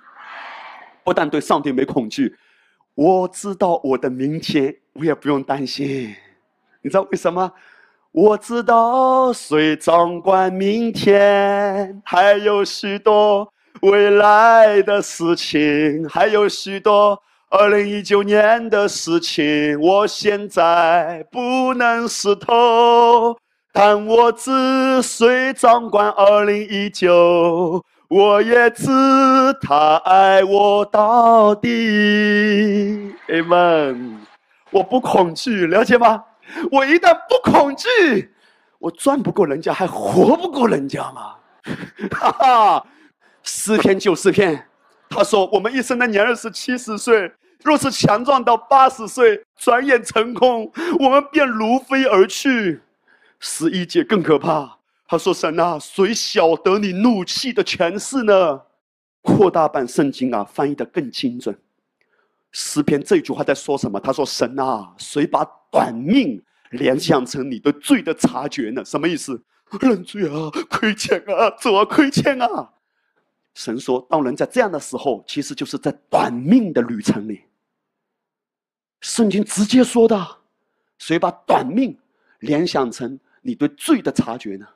[1.04, 2.34] 不但对上帝没恐惧，
[2.96, 6.14] 我知道我的明天，我也不用担心。
[6.80, 7.52] 你知道为什么？
[8.10, 23.36] 我知道谁掌管明天，还有许多未来的事情，还有许多二零一九年的事情，我现在不能识透，
[23.74, 27.84] 但我知谁掌管二零一九。
[28.08, 28.86] 我也知
[29.60, 34.18] 他爱我到底，Amen。
[34.70, 36.22] 我不恐惧，了解吗？
[36.70, 37.88] 我一旦不恐惧，
[38.78, 41.34] 我赚不过人家，还活不过人家吗？
[42.12, 42.86] 哈哈，
[43.42, 44.68] 诗篇九十篇，
[45.08, 47.32] 他说：“我们一生的年日是七十岁，
[47.64, 52.82] 若是强壮到八十岁，转眼成空，我们便如飞而去。”
[53.40, 54.75] 十一节更可怕。
[55.08, 58.60] 他说：“神啊，谁晓得你怒气的权势呢？”
[59.22, 61.56] 扩大版圣经啊，翻译的更精准。
[62.52, 64.00] 诗篇这句话在说什么？
[64.00, 68.84] 他说：“神啊，谁把短命联想成你的罪的察觉呢？
[68.84, 69.40] 什么意思？
[69.80, 72.72] 认罪啊，亏欠啊，主啊，亏欠啊！”
[73.54, 77.42] 神说：“当人在这样的时候，其实就是在短命的旅程里。”
[79.02, 80.38] 圣经直接说的
[80.98, 81.96] ：“谁把短命
[82.40, 84.66] 联想成你对罪的察觉呢？”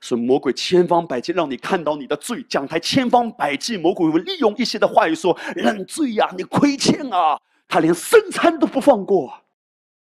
[0.00, 9.32] 是魔鬼千方百计让你看到你的罪，讲台千方百计，魔鬼会利用一些的话语说认罪呀，你亏欠啊，他连生餐都不放过。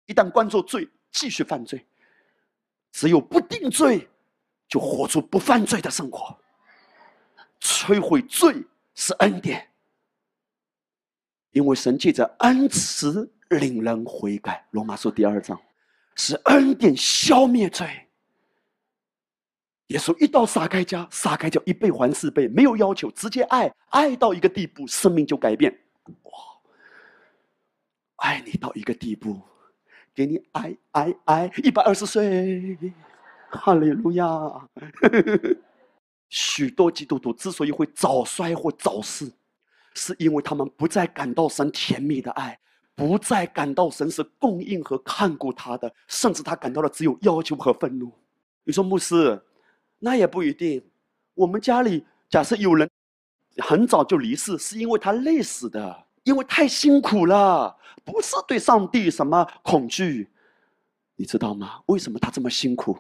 [0.06, 1.84] 一旦关注罪，继续犯罪。
[2.92, 4.08] 只有不定罪，
[4.68, 6.36] 就活出不犯罪的生活。
[7.60, 8.62] 摧毁罪
[8.94, 9.68] 是恩典，
[11.52, 14.66] 因为神借着恩慈令人悔改。
[14.70, 15.60] 罗马书第二章
[16.16, 18.03] 是恩典消灭罪。
[19.94, 25.72] 耶稣一到撒开家，撒开叫一倍还四倍，没有要求，直接爱，爱到一个地步，生命就改变。
[26.24, 26.32] 哇，
[28.16, 29.40] 爱你到一个地步，
[30.12, 32.76] 给你爱爱爱一百二十岁，
[33.50, 34.68] 哈利路亚！
[36.28, 39.30] 许多基督徒之所以会早衰或早逝，
[39.94, 42.58] 是因为他们不再感到神甜蜜的爱，
[42.96, 48.12] 不再感到神是供应和看顾他的，甚至他感到了只有要求和愤怒。
[48.64, 49.40] 你说牧师？
[50.04, 50.84] 那也不一定。
[51.32, 52.88] 我们家里假设有人
[53.56, 57.74] 很早就离世，是因为他累死的，因为太辛苦了，
[58.04, 60.28] 不是对上帝什么恐惧，
[61.16, 61.80] 你知道吗？
[61.86, 62.98] 为什么他这么辛苦？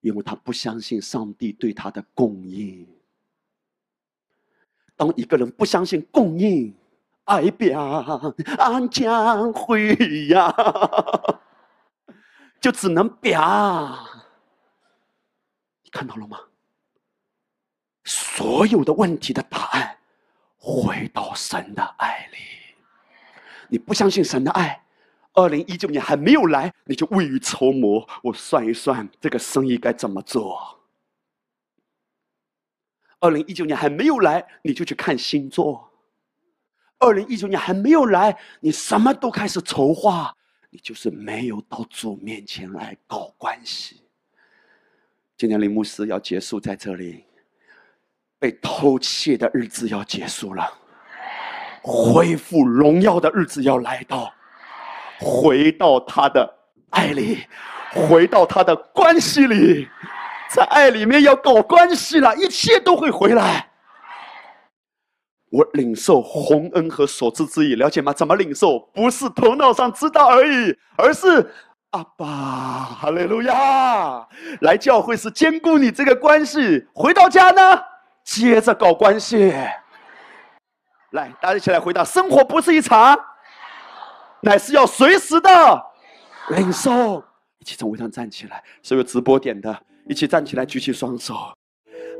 [0.00, 2.88] 因为他不相信上帝对他的供应。
[4.96, 6.74] 当一个人不相信供应，
[7.24, 7.82] 爱表
[8.56, 9.94] 安将会
[10.28, 10.54] 呀，
[12.62, 13.94] 就只能表。
[15.96, 16.38] 看到了吗？
[18.04, 19.96] 所有的问题的答案，
[20.58, 22.38] 回到神的爱里。
[23.70, 24.84] 你不相信神的爱，
[25.32, 28.06] 二零一九年还没有来，你就未雨绸缪。
[28.22, 30.78] 我算一算，这个生意该怎么做？
[33.20, 35.90] 二零一九年还没有来，你就去看星座。
[36.98, 40.36] 二零一九年还没有来，你什么都开始筹划，
[40.68, 44.02] 你就是没有到主面前来搞关系。
[45.38, 47.22] 今天林牧师要结束在这里，
[48.38, 50.66] 被偷窃的日子要结束了，
[51.82, 54.32] 恢复荣耀的日子要来到，
[55.20, 56.50] 回到他的
[56.88, 57.40] 爱里，
[57.92, 59.86] 回到他的关系里，
[60.48, 63.68] 在爱里面要搞关系了，一切都会回来。
[65.50, 68.10] 我领受洪恩和所赐之意，了解吗？
[68.10, 68.78] 怎么领受？
[68.94, 71.52] 不是头脑上知道而已，而是。
[71.90, 74.26] 阿爸，哈利路亚！
[74.60, 77.82] 来教会是兼顾你这个关系，回到家呢，
[78.24, 79.54] 接着搞关系。
[81.10, 83.18] 来，大家一起来回答：生活不是一场，
[84.40, 85.50] 乃是要随时的
[86.50, 87.22] 领受。
[87.58, 89.74] 一起从位上站起来，所有直播点的，
[90.06, 91.34] 一起站起来，举起双手。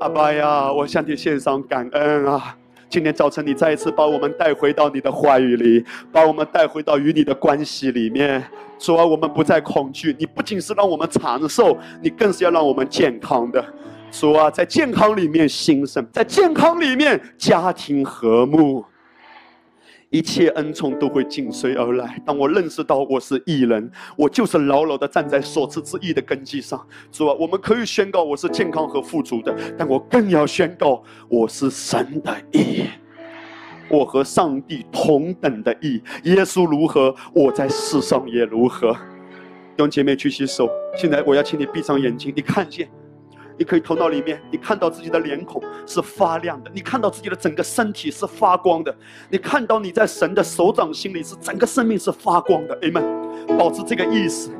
[0.01, 2.57] 阿爸呀，我向你献上感恩啊！
[2.89, 8.43] 今天早晨，你再一次把我们带回到你的话语里，把我们带回到与你的关系里面。
[8.79, 10.15] 主啊，我们不再恐惧。
[10.19, 13.65] 你不仅是让我们长寿，你更是要让我们健康的。
[14.13, 18.85] 主啊，在健康里面兴盛，在健康里面家庭和睦，
[20.17, 22.19] 一切恩宠都会紧随而来。
[22.25, 26.81] 当我认识到我是义人，我就是牢牢的站在所赐之义的根基上。
[27.13, 32.85] 主啊，我们可以宣告我是健康和富足的，但我更要宣告我是神的义。
[33.91, 38.93] 我和上帝同等的义，耶稣如何，我在世上也如何。
[38.93, 40.67] 弟兄姐妹举起手，
[40.97, 42.89] 现在我要请你闭上眼睛，你看见，
[43.59, 48.95] 你可以头脑里面，你看到自己的脸孔是发亮的，你看到自己的整个身体是发光的，
[49.31, 52.79] 你看到你在神的手掌心里是整个生命是发光的。
[52.81, 54.51] Amen，保持这个意识。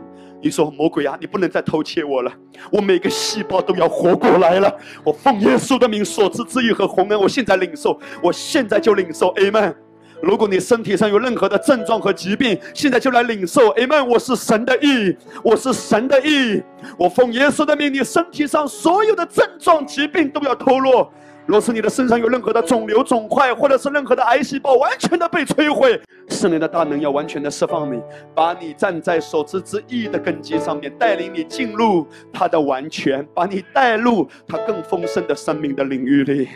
[0.43, 2.33] 你说魔鬼啊，你不能再偷窃我了！
[2.71, 4.73] 我每个细胞都要活过来了。
[5.03, 9.35] 我奉耶稣的名所赐之意和洪恩，我现在领受，我现在就领受。
[9.35, 9.75] Amen。
[10.23, 13.75] 如果你身体上有任何的症状和疾病，现在就来领受。
[13.75, 14.05] Amen。
[14.05, 16.63] 我是神的意，我是神的意。
[16.99, 21.13] 我奉耶稣的命，你身体上所有的症状、疾病都要脱落。
[21.45, 28.03] 若是你的身上有任何的肿瘤、肿块，或者是任何的癌细胞，完全的被摧毁，圣灵的大能要完全的释放你，
[28.35, 36.49] 把你站在所知之意的根基上面，带领你进入他的完全，把你带入他更丰盛的生命的领域里。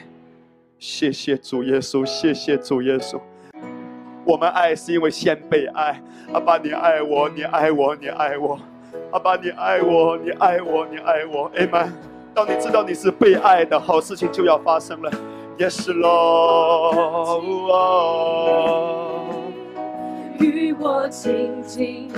[0.76, 3.20] 谢谢主耶稣，谢谢主耶稣。
[4.30, 6.00] 我们爱是因为先被爱，
[6.32, 8.56] 阿爸你爱我，你爱我，你爱我，
[9.10, 11.88] 阿爸你爱我，你爱我，你爱我，Amen。
[12.32, 15.10] 当你知道你是被爱的，好事情就要发生了。
[15.58, 17.42] Yes, Lord。
[20.38, 22.08] 与我静。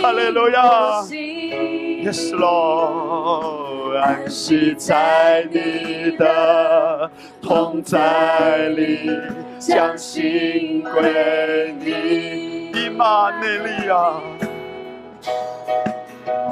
[0.00, 1.02] 哈利路亚。
[1.02, 3.98] Yes, Lord。
[3.98, 7.10] 安息在你的
[7.42, 9.10] 同在里，
[9.60, 12.72] 将心归你。
[12.74, 14.20] 伊玛内利亚。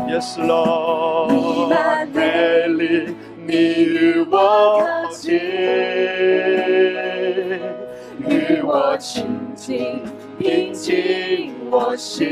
[0.07, 3.15] Yes, Lord，你满美丽，
[3.47, 5.35] 你与我靠近，
[8.27, 10.03] 与我亲近，
[10.39, 12.29] 平静我心，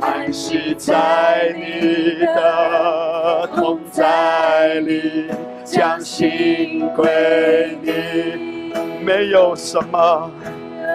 [0.00, 5.30] 安息在你的同在里，
[5.64, 8.72] 将心归你，
[9.04, 10.30] 没有什么，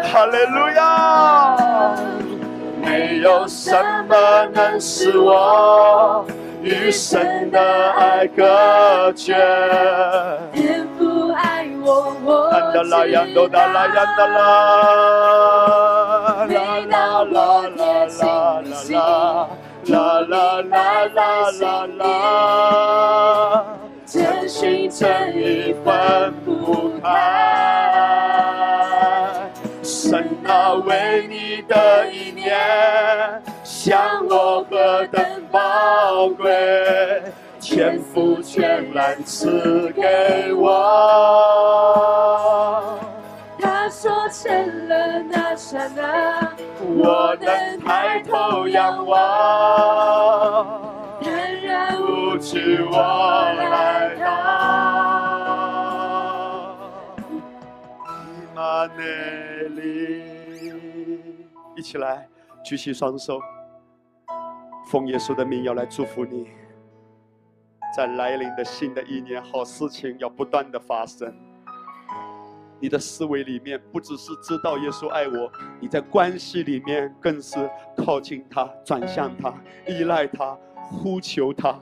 [0.04, 1.56] 哈利路亚。
[2.82, 3.72] 没有什
[4.08, 6.26] 么能使我
[6.62, 9.34] 与神的爱隔绝。
[10.54, 12.92] 天父爱我，我知
[13.52, 13.74] 道。
[24.64, 27.10] 心真已分不开。
[29.84, 32.56] 神啊，为你的一念，
[33.62, 35.22] 像我何等
[35.52, 37.22] 宝贵，
[37.60, 40.72] 天赋全然赐给我。
[43.60, 46.54] 他说成了那刹那，
[46.96, 50.82] 我能抬头仰望，
[51.20, 54.16] 仍然无知我来
[58.88, 58.94] 到。
[58.94, 59.04] 玛
[59.76, 60.24] 内。
[61.76, 62.28] 一起来，
[62.64, 63.40] 举起双手，
[64.88, 66.48] 奉耶稣的名要来祝福你。
[67.96, 71.34] 在来临的新的一年，好事情要不断的发生。
[72.80, 79.54] 你的思维里面不只是知道耶稣爱我，你在关系里面更是靠近他、转向他、
[79.88, 81.80] 依赖他、呼求他。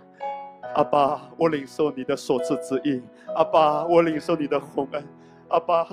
[0.75, 3.01] 阿爸，我领受你的所赐之意。
[3.35, 5.03] 阿爸，我领受你的宏恩。
[5.49, 5.87] 阿爸，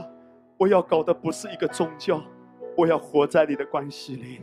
[0.59, 2.21] 我要搞的不是一个宗教，
[2.77, 4.41] 我要活在你的关系里。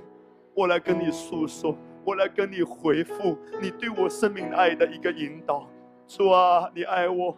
[0.53, 5.69] 我来跟你诉说，我来跟你回复你对我生命爱的一个引导。
[6.07, 7.37] 主啊，你爱我，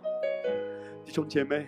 [1.03, 1.65] 弟兄姐妹。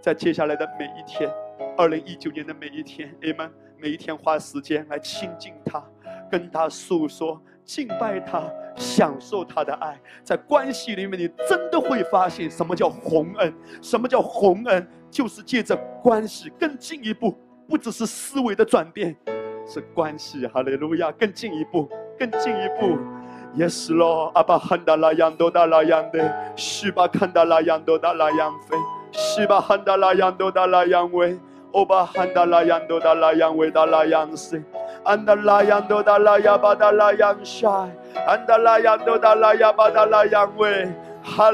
[0.00, 1.28] 在接下来的每一天，
[1.76, 3.52] 二零一九年的每一天你们。
[3.76, 5.84] 每一天花时间来亲近他，
[6.34, 8.42] 跟他诉说、敬拜他、
[8.74, 9.96] 享受他的爱。
[10.24, 13.54] 在关系里面，你真的会发现什么叫洪恩？
[13.80, 14.84] 什么叫洪恩？
[15.08, 17.38] 就是借着关系更进一步，
[17.68, 19.16] 不只是思维的转变，
[19.64, 20.44] 是关系。
[20.48, 21.12] 哈利路亚！
[21.12, 21.88] 更进一步，
[22.18, 22.98] 更进一步。
[23.56, 28.76] Yes Lord，阿爸喊达拉扬多达拉扬的，西巴看达拉扬多达拉扬飞。
[29.12, 31.38] 西巴汉达拉扬多达拉扬威，
[31.70, 34.60] 欧巴汉达拉扬多达拉扬威达拉扬西，
[35.04, 37.86] 安达拉扬多达拉亚巴达拉扬沙，
[38.26, 40.88] 安达拉扬多达拉亚巴达拉扬威，
[41.22, 41.50] 哈